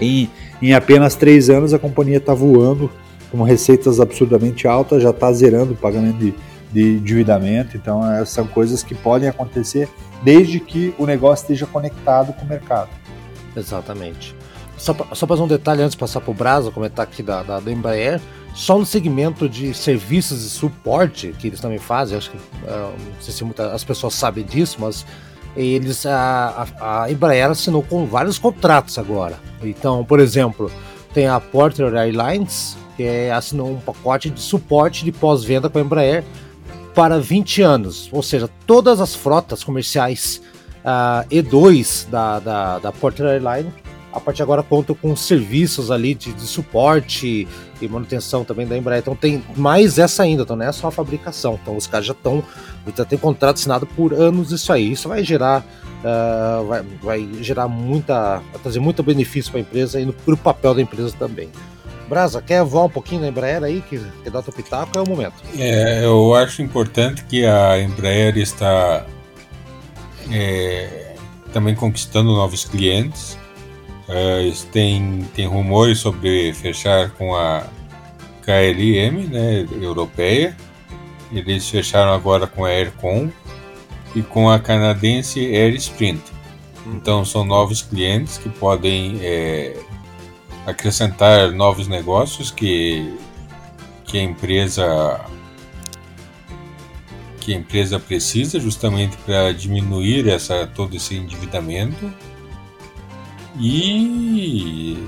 e 0.00 0.30
em 0.62 0.74
apenas 0.74 1.16
três 1.16 1.50
anos 1.50 1.74
a 1.74 1.78
companhia 1.78 2.18
está 2.18 2.32
voando 2.32 2.90
com 3.32 3.42
receitas 3.42 4.00
absurdamente 4.00 4.66
altas, 4.68 5.02
já 5.02 5.10
está 5.10 5.32
zerando 5.32 5.72
o 5.72 5.76
pagamento 5.76 6.18
de, 6.18 6.34
de 6.72 6.96
endividamento. 6.98 7.76
Então, 7.76 8.08
essas 8.12 8.30
são 8.30 8.46
coisas 8.46 8.82
que 8.82 8.94
podem 8.94 9.28
acontecer 9.28 9.88
desde 10.22 10.60
que 10.60 10.94
o 10.98 11.04
negócio 11.04 11.42
esteja 11.42 11.66
conectado 11.66 12.32
com 12.32 12.44
o 12.44 12.48
mercado. 12.48 12.88
Exatamente. 13.56 14.34
Só, 14.76 14.94
só 15.12 15.26
para 15.26 15.42
um 15.42 15.48
detalhe 15.48 15.82
antes 15.82 15.92
de 15.92 15.98
passar 15.98 16.20
para 16.20 16.30
o 16.30 16.34
Brasa, 16.34 16.70
comentar 16.70 17.04
aqui 17.04 17.22
da, 17.22 17.42
da, 17.42 17.58
da, 17.58 17.70
Embraer, 17.70 18.20
só 18.54 18.78
no 18.78 18.86
segmento 18.86 19.48
de 19.48 19.74
serviços 19.74 20.44
e 20.44 20.48
suporte 20.48 21.34
que 21.38 21.48
eles 21.48 21.60
também 21.60 21.78
fazem, 21.78 22.16
acho 22.16 22.30
que 22.30 22.36
uh, 22.36 22.40
não 22.70 23.20
sei 23.20 23.34
se 23.34 23.44
muita, 23.44 23.72
as 23.72 23.82
pessoas 23.82 24.14
sabem 24.14 24.44
disso, 24.44 24.78
mas 24.80 25.04
eles 25.66 26.06
a, 26.06 26.66
a, 26.80 27.04
a 27.04 27.12
Embraer 27.12 27.50
assinou 27.50 27.82
com 27.82 28.06
vários 28.06 28.38
contratos 28.38 28.98
agora. 28.98 29.38
Então, 29.62 30.04
por 30.04 30.20
exemplo, 30.20 30.70
tem 31.12 31.26
a 31.26 31.40
Porter 31.40 31.94
Airlines, 31.94 32.76
que 32.96 33.02
é, 33.02 33.32
assinou 33.32 33.72
um 33.72 33.80
pacote 33.80 34.30
de 34.30 34.40
suporte 34.40 35.04
de 35.04 35.12
pós-venda 35.12 35.68
com 35.68 35.78
a 35.78 35.80
Embraer 35.80 36.24
para 36.94 37.18
20 37.18 37.62
anos, 37.62 38.08
ou 38.12 38.22
seja, 38.22 38.48
todas 38.66 39.00
as 39.00 39.14
frotas 39.14 39.62
comerciais 39.62 40.40
uh, 40.78 41.28
E2 41.28 42.08
da, 42.08 42.40
da, 42.40 42.78
da 42.78 42.92
Porter 42.92 43.26
Airlines 43.26 43.72
a 44.12 44.20
partir 44.20 44.38
de 44.38 44.42
agora 44.42 44.62
conta 44.62 44.94
com 44.94 45.14
serviços 45.14 45.90
ali 45.90 46.14
de, 46.14 46.32
de, 46.32 46.42
suporte 46.42 47.46
e 47.80 47.88
manutenção 47.88 48.44
também 48.44 48.66
da 48.66 48.76
Embraer. 48.76 49.00
Então 49.00 49.14
tem 49.14 49.42
mais 49.56 49.98
essa 49.98 50.22
ainda, 50.22 50.42
então 50.42 50.56
não 50.56 50.66
é 50.66 50.72
só 50.72 50.88
a 50.88 50.90
fabricação. 50.90 51.58
Então 51.62 51.76
os 51.76 51.86
caras 51.86 52.06
já 52.06 52.12
estão, 52.12 52.42
já 52.96 53.04
tem 53.04 53.18
contrato 53.18 53.56
assinado 53.56 53.86
por 53.86 54.12
anos 54.12 54.52
isso 54.52 54.72
aí. 54.72 54.92
Isso 54.92 55.08
vai 55.08 55.22
gerar, 55.22 55.64
uh, 56.00 56.66
vai, 56.66 56.82
vai 57.02 57.28
gerar 57.42 57.68
muita, 57.68 58.36
vai 58.52 58.60
trazer 58.62 58.80
muito 58.80 59.02
benefício 59.02 59.50
para 59.50 59.60
a 59.60 59.62
empresa 59.62 60.00
e 60.00 60.10
para 60.10 60.34
o 60.34 60.36
papel 60.36 60.74
da 60.74 60.82
empresa 60.82 61.14
também. 61.18 61.50
Brasa, 62.08 62.40
quer 62.40 62.64
voar 62.64 62.84
um 62.84 62.90
pouquinho 62.90 63.20
na 63.20 63.28
Embraer 63.28 63.62
aí, 63.62 63.82
que, 63.82 63.98
que 63.98 64.30
dá 64.30 64.40
o 64.40 64.52
pitaco? 64.52 64.96
É 64.96 65.02
o 65.02 65.06
momento. 65.06 65.34
É, 65.58 66.04
eu 66.04 66.34
acho 66.34 66.62
importante 66.62 67.22
que 67.24 67.44
a 67.44 67.78
Embraer 67.78 68.38
está 68.38 69.04
é, 70.30 71.14
também 71.52 71.74
conquistando 71.74 72.32
novos 72.34 72.64
clientes 72.64 73.36
Uh, 74.08 74.64
tem, 74.72 75.28
tem 75.34 75.46
rumores 75.46 75.98
sobre 75.98 76.54
fechar 76.54 77.10
com 77.10 77.36
a 77.36 77.64
KLM, 78.42 79.28
né, 79.28 79.68
europeia. 79.82 80.56
Eles 81.32 81.68
fecharam 81.68 82.12
agora 82.12 82.46
com 82.46 82.64
a 82.64 82.68
Aircom 82.68 83.30
e 84.14 84.22
com 84.22 84.48
a 84.50 84.58
canadense 84.58 85.40
Air 85.40 85.74
Sprint. 85.74 86.22
Então 86.86 87.24
são 87.24 87.44
novos 87.44 87.82
clientes 87.82 88.38
que 88.38 88.48
podem 88.48 89.18
é, 89.22 89.76
acrescentar 90.66 91.52
novos 91.52 91.86
negócios 91.86 92.50
que, 92.50 93.14
que 94.04 94.18
a 94.18 94.22
empresa 94.22 95.20
que 97.40 97.54
a 97.54 97.56
empresa 97.56 97.98
precisa 97.98 98.60
justamente 98.60 99.16
para 99.18 99.52
diminuir 99.52 100.28
essa 100.28 100.66
todo 100.66 100.94
esse 100.94 101.14
endividamento 101.14 102.12
e 103.58 104.98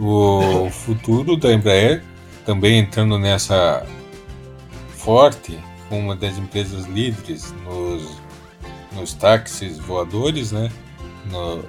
o 0.00 0.70
futuro 0.70 1.36
da 1.36 1.52
Embraer 1.52 2.02
também 2.46 2.78
entrando 2.78 3.18
nessa 3.18 3.84
forte, 4.90 5.58
uma 5.90 6.14
das 6.14 6.36
empresas 6.36 6.86
líderes 6.86 7.54
nos, 7.64 8.20
nos 8.94 9.14
táxis 9.14 9.78
voadores, 9.78 10.52
né? 10.52 10.70
No, 11.30 11.64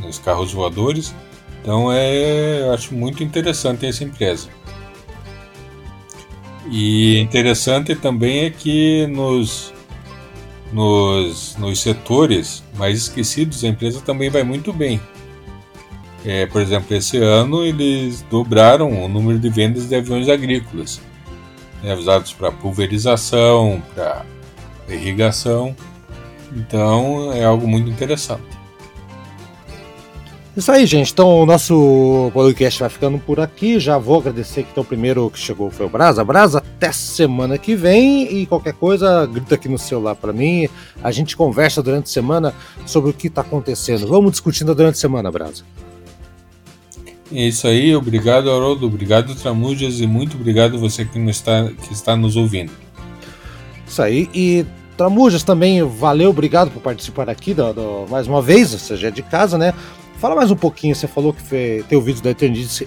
nos 0.00 0.18
carros 0.18 0.52
voadores. 0.52 1.14
Então 1.60 1.92
é, 1.92 2.60
eu 2.60 2.72
acho 2.72 2.94
muito 2.94 3.22
interessante 3.22 3.86
essa 3.86 4.04
empresa. 4.04 4.48
E 6.70 7.18
interessante 7.18 7.94
também 7.94 8.44
é 8.44 8.50
que 8.50 9.06
nos, 9.08 9.72
nos, 10.72 11.56
nos 11.56 11.80
setores 11.80 12.62
mais 12.76 12.96
esquecidos 12.98 13.64
a 13.64 13.68
empresa 13.68 14.00
também 14.00 14.30
vai 14.30 14.42
muito 14.42 14.72
bem. 14.72 15.00
É, 16.24 16.46
por 16.46 16.60
exemplo, 16.60 16.94
esse 16.94 17.16
ano 17.16 17.64
eles 17.64 18.22
dobraram 18.30 19.04
o 19.04 19.08
número 19.08 19.38
de 19.38 19.48
vendas 19.48 19.88
de 19.88 19.94
aviões 19.94 20.28
agrícolas, 20.28 21.00
né, 21.82 21.94
usados 21.94 22.32
para 22.32 22.50
pulverização, 22.50 23.82
para 23.94 24.24
irrigação. 24.88 25.74
Então 26.54 27.32
é 27.32 27.44
algo 27.44 27.66
muito 27.66 27.90
interessante. 27.90 28.60
Isso 30.56 30.70
aí, 30.72 30.84
gente. 30.84 31.12
Então 31.12 31.40
o 31.40 31.46
nosso 31.46 32.30
podcast 32.34 32.80
vai 32.80 32.88
ficando 32.88 33.18
por 33.18 33.38
aqui. 33.38 33.78
Já 33.78 33.96
vou 33.98 34.18
agradecer 34.18 34.64
que 34.64 34.70
então, 34.72 34.82
o 34.82 34.86
primeiro 34.86 35.30
que 35.30 35.38
chegou 35.38 35.70
foi 35.70 35.86
o 35.86 35.88
Brasa. 35.88 36.24
Brasa, 36.24 36.58
até 36.58 36.90
semana 36.90 37.56
que 37.56 37.76
vem. 37.76 38.40
E 38.40 38.46
qualquer 38.46 38.74
coisa, 38.74 39.24
grita 39.26 39.54
aqui 39.54 39.68
no 39.68 39.78
celular 39.78 40.16
para 40.16 40.32
mim. 40.32 40.68
A 41.02 41.12
gente 41.12 41.36
conversa 41.36 41.82
durante 41.82 42.06
a 42.06 42.12
semana 42.12 42.52
sobre 42.84 43.10
o 43.10 43.14
que 43.14 43.28
está 43.28 43.42
acontecendo. 43.42 44.08
Vamos 44.08 44.32
discutindo 44.32 44.74
durante 44.74 44.96
a 44.96 45.00
semana, 45.00 45.30
Brasa. 45.30 45.62
É 47.32 47.46
isso 47.46 47.66
aí, 47.68 47.94
obrigado 47.94 48.50
Haroldo, 48.50 48.86
obrigado 48.86 49.34
Tramujas 49.36 50.00
e 50.00 50.06
muito 50.06 50.36
obrigado 50.36 50.78
você 50.78 51.04
que, 51.04 51.18
está, 51.30 51.68
que 51.68 51.92
está 51.92 52.16
nos 52.16 52.36
ouvindo. 52.36 52.72
Isso 53.86 54.02
aí, 54.02 54.28
e 54.34 54.66
Tramujas 54.96 55.44
também, 55.44 55.82
valeu, 55.82 56.30
obrigado 56.30 56.70
por 56.70 56.82
participar 56.82 57.30
aqui 57.30 57.54
do, 57.54 57.72
do, 57.72 58.06
mais 58.10 58.26
uma 58.26 58.42
vez, 58.42 58.72
você 58.72 58.96
já 58.96 59.08
é 59.08 59.10
de 59.10 59.22
casa, 59.22 59.56
né? 59.56 59.72
Fala 60.18 60.34
mais 60.34 60.50
um 60.50 60.56
pouquinho, 60.56 60.94
você 60.94 61.06
falou 61.06 61.32
que 61.32 61.84
tem 61.88 61.96
o 61.96 62.02
vídeo 62.02 62.22
da 62.22 62.30
Eternite, 62.30 62.86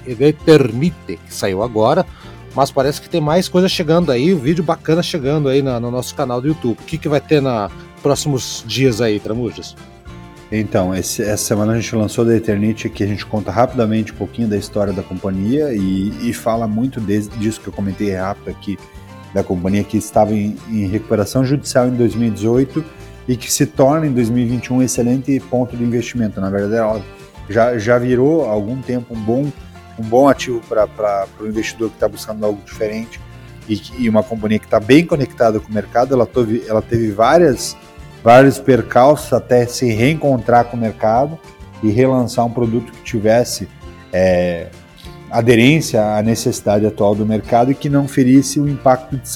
que 1.08 1.34
saiu 1.34 1.64
agora, 1.64 2.06
mas 2.54 2.70
parece 2.70 3.02
que 3.02 3.10
tem 3.10 3.22
mais 3.22 3.48
coisa 3.48 3.68
chegando 3.68 4.12
aí, 4.12 4.34
um 4.34 4.40
vídeo 4.40 4.64
bacana 4.64 5.02
chegando 5.02 5.50
aí 5.50 5.62
na, 5.62 5.80
no 5.80 5.90
nosso 5.90 6.14
canal 6.14 6.40
do 6.40 6.50
YouTube. 6.50 6.78
O 6.80 6.86
que, 6.86 6.98
que 6.98 7.10
vai 7.10 7.20
ter 7.20 7.42
nos 7.42 7.72
próximos 8.04 8.64
dias 8.68 9.02
aí, 9.02 9.20
Tramujas? 9.20 9.76
Então, 10.56 10.94
esse, 10.94 11.24
essa 11.24 11.44
semana 11.44 11.74
a 11.74 11.80
gente 11.80 11.96
lançou 11.96 12.24
da 12.24 12.36
Eternity, 12.36 12.88
que 12.88 13.04
a 13.04 13.08
gente 13.08 13.26
conta 13.26 13.50
rapidamente 13.50 14.14
um 14.14 14.16
pouquinho 14.16 14.48
da 14.48 14.56
história 14.56 14.94
da 14.94 15.02
companhia 15.02 15.74
e, 15.74 16.30
e 16.30 16.32
fala 16.32 16.68
muito 16.68 17.02
de, 17.02 17.22
disso 17.22 17.60
que 17.60 17.70
eu 17.70 17.74
comentei 17.74 18.14
rápido 18.14 18.52
aqui, 18.52 18.78
da 19.34 19.44
companhia 19.44 19.84
que 19.84 19.98
estava 19.98 20.32
em, 20.32 20.56
em, 20.70 20.86
recuperação 20.86 21.44
judicial 21.44 21.88
em 21.88 21.96
2018 21.96 22.86
e 23.28 23.36
que 23.36 23.52
se 23.52 23.66
torna 23.66 24.06
em 24.06 24.12
2021 24.14 24.76
um 24.76 24.84
excelente 24.84 25.40
ponto 25.40 25.76
de 25.76 25.84
investimento. 25.84 26.40
Na 26.40 26.52
verdade, 26.52 26.76
ela 26.76 27.04
já, 27.50 27.76
já 27.80 27.98
virou 27.98 28.46
há 28.48 28.52
algum 28.52 28.80
tempo 28.80 29.16
um 29.16 29.20
bom, 29.20 29.52
um 29.98 30.04
bom 30.04 30.30
ativo 30.30 30.62
para 30.70 31.26
o 31.40 31.48
investidor 31.48 31.90
que 31.90 31.96
está 31.96 32.08
buscando 32.08 32.46
algo 32.46 32.62
diferente 32.64 33.20
e, 33.68 33.82
e 33.98 34.08
uma 34.08 34.22
companhia 34.22 34.60
que 34.60 34.66
está 34.66 34.80
bem 34.80 35.04
conectada 35.04 35.60
com 35.60 35.72
o 35.72 35.74
mercado. 35.74 36.14
Ela 36.14 36.28
teve, 36.28 36.64
ela 36.68 36.82
teve 36.84 37.10
várias 37.10 37.76
vários 38.24 38.58
percalços 38.58 39.34
até 39.34 39.66
se 39.66 39.92
reencontrar 39.92 40.66
com 40.66 40.78
o 40.78 40.80
mercado 40.80 41.38
e 41.82 41.90
relançar 41.90 42.46
um 42.46 42.50
produto 42.50 42.92
que 42.92 43.04
tivesse 43.04 43.68
é, 44.12 44.68
aderência 45.30 46.16
à 46.16 46.22
necessidade 46.22 46.86
atual 46.86 47.14
do 47.14 47.26
mercado 47.26 47.72
e 47.72 47.76
que 47.76 47.90
não 47.90 48.08
ferisse 48.08 48.60
o 48.60 48.68
impacto 48.68 49.18
de 49.18 49.28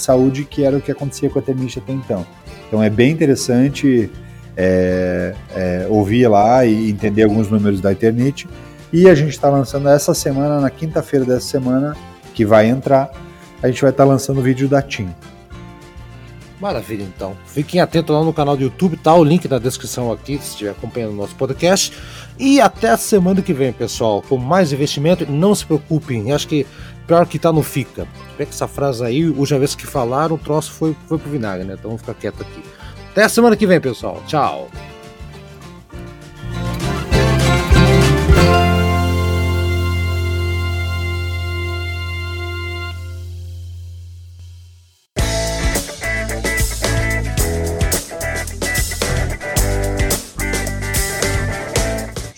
saúde 0.00 0.44
que 0.44 0.62
era 0.62 0.76
o 0.76 0.80
que 0.80 0.92
acontecia 0.92 1.28
com 1.28 1.38
a 1.38 1.42
Terniche 1.42 1.80
até 1.80 1.92
então. 1.92 2.24
Então 2.68 2.82
é 2.82 2.90
bem 2.90 3.10
interessante 3.10 4.10
é, 4.56 5.34
é, 5.54 5.86
ouvir 5.88 6.28
lá 6.28 6.64
e 6.64 6.90
entender 6.90 7.24
alguns 7.24 7.50
números 7.50 7.80
da 7.80 7.92
Eternit. 7.92 8.48
E 8.92 9.08
a 9.08 9.14
gente 9.14 9.30
está 9.30 9.50
lançando 9.50 9.88
essa 9.88 10.14
semana, 10.14 10.60
na 10.60 10.70
quinta-feira 10.70 11.24
dessa 11.24 11.46
semana, 11.46 11.96
que 12.32 12.44
vai 12.46 12.68
entrar, 12.68 13.10
a 13.62 13.66
gente 13.66 13.82
vai 13.82 13.90
estar 13.90 14.04
tá 14.04 14.08
lançando 14.08 14.38
o 14.38 14.42
vídeo 14.42 14.68
da 14.68 14.80
TIM. 14.80 15.08
Maravilha, 16.60 17.02
então. 17.02 17.36
Fiquem 17.46 17.80
atentos 17.80 18.14
lá 18.14 18.24
no 18.24 18.32
canal 18.32 18.56
do 18.56 18.62
YouTube, 18.62 18.96
tá? 18.96 19.14
O 19.14 19.22
link 19.22 19.46
na 19.46 19.58
descrição 19.58 20.10
aqui, 20.10 20.38
se 20.38 20.50
estiver 20.50 20.70
acompanhando 20.70 21.12
o 21.12 21.16
nosso 21.16 21.34
podcast. 21.34 21.92
E 22.38 22.60
até 22.60 22.90
a 22.90 22.96
semana 22.96 23.42
que 23.42 23.52
vem, 23.52 23.72
pessoal, 23.72 24.22
com 24.22 24.38
mais 24.38 24.72
investimento. 24.72 25.30
Não 25.30 25.54
se 25.54 25.66
preocupem, 25.66 26.32
acho 26.32 26.48
que 26.48 26.66
pior 27.06 27.26
que 27.26 27.38
tá 27.38 27.52
não 27.52 27.62
fica. 27.62 28.06
Pega 28.38 28.50
essa 28.50 28.66
frase 28.66 29.04
aí, 29.04 29.28
última 29.28 29.58
vez 29.58 29.74
que 29.74 29.86
falaram, 29.86 30.36
o 30.36 30.38
troço 30.38 30.72
foi, 30.72 30.96
foi 31.06 31.18
pro 31.18 31.30
vinagre, 31.30 31.66
né? 31.66 31.74
Então 31.74 31.90
vamos 31.90 32.00
ficar 32.00 32.14
quieto 32.14 32.40
aqui. 32.40 32.62
Até 33.12 33.24
a 33.24 33.28
semana 33.28 33.56
que 33.56 33.66
vem, 33.66 33.80
pessoal. 33.80 34.22
Tchau. 34.26 34.68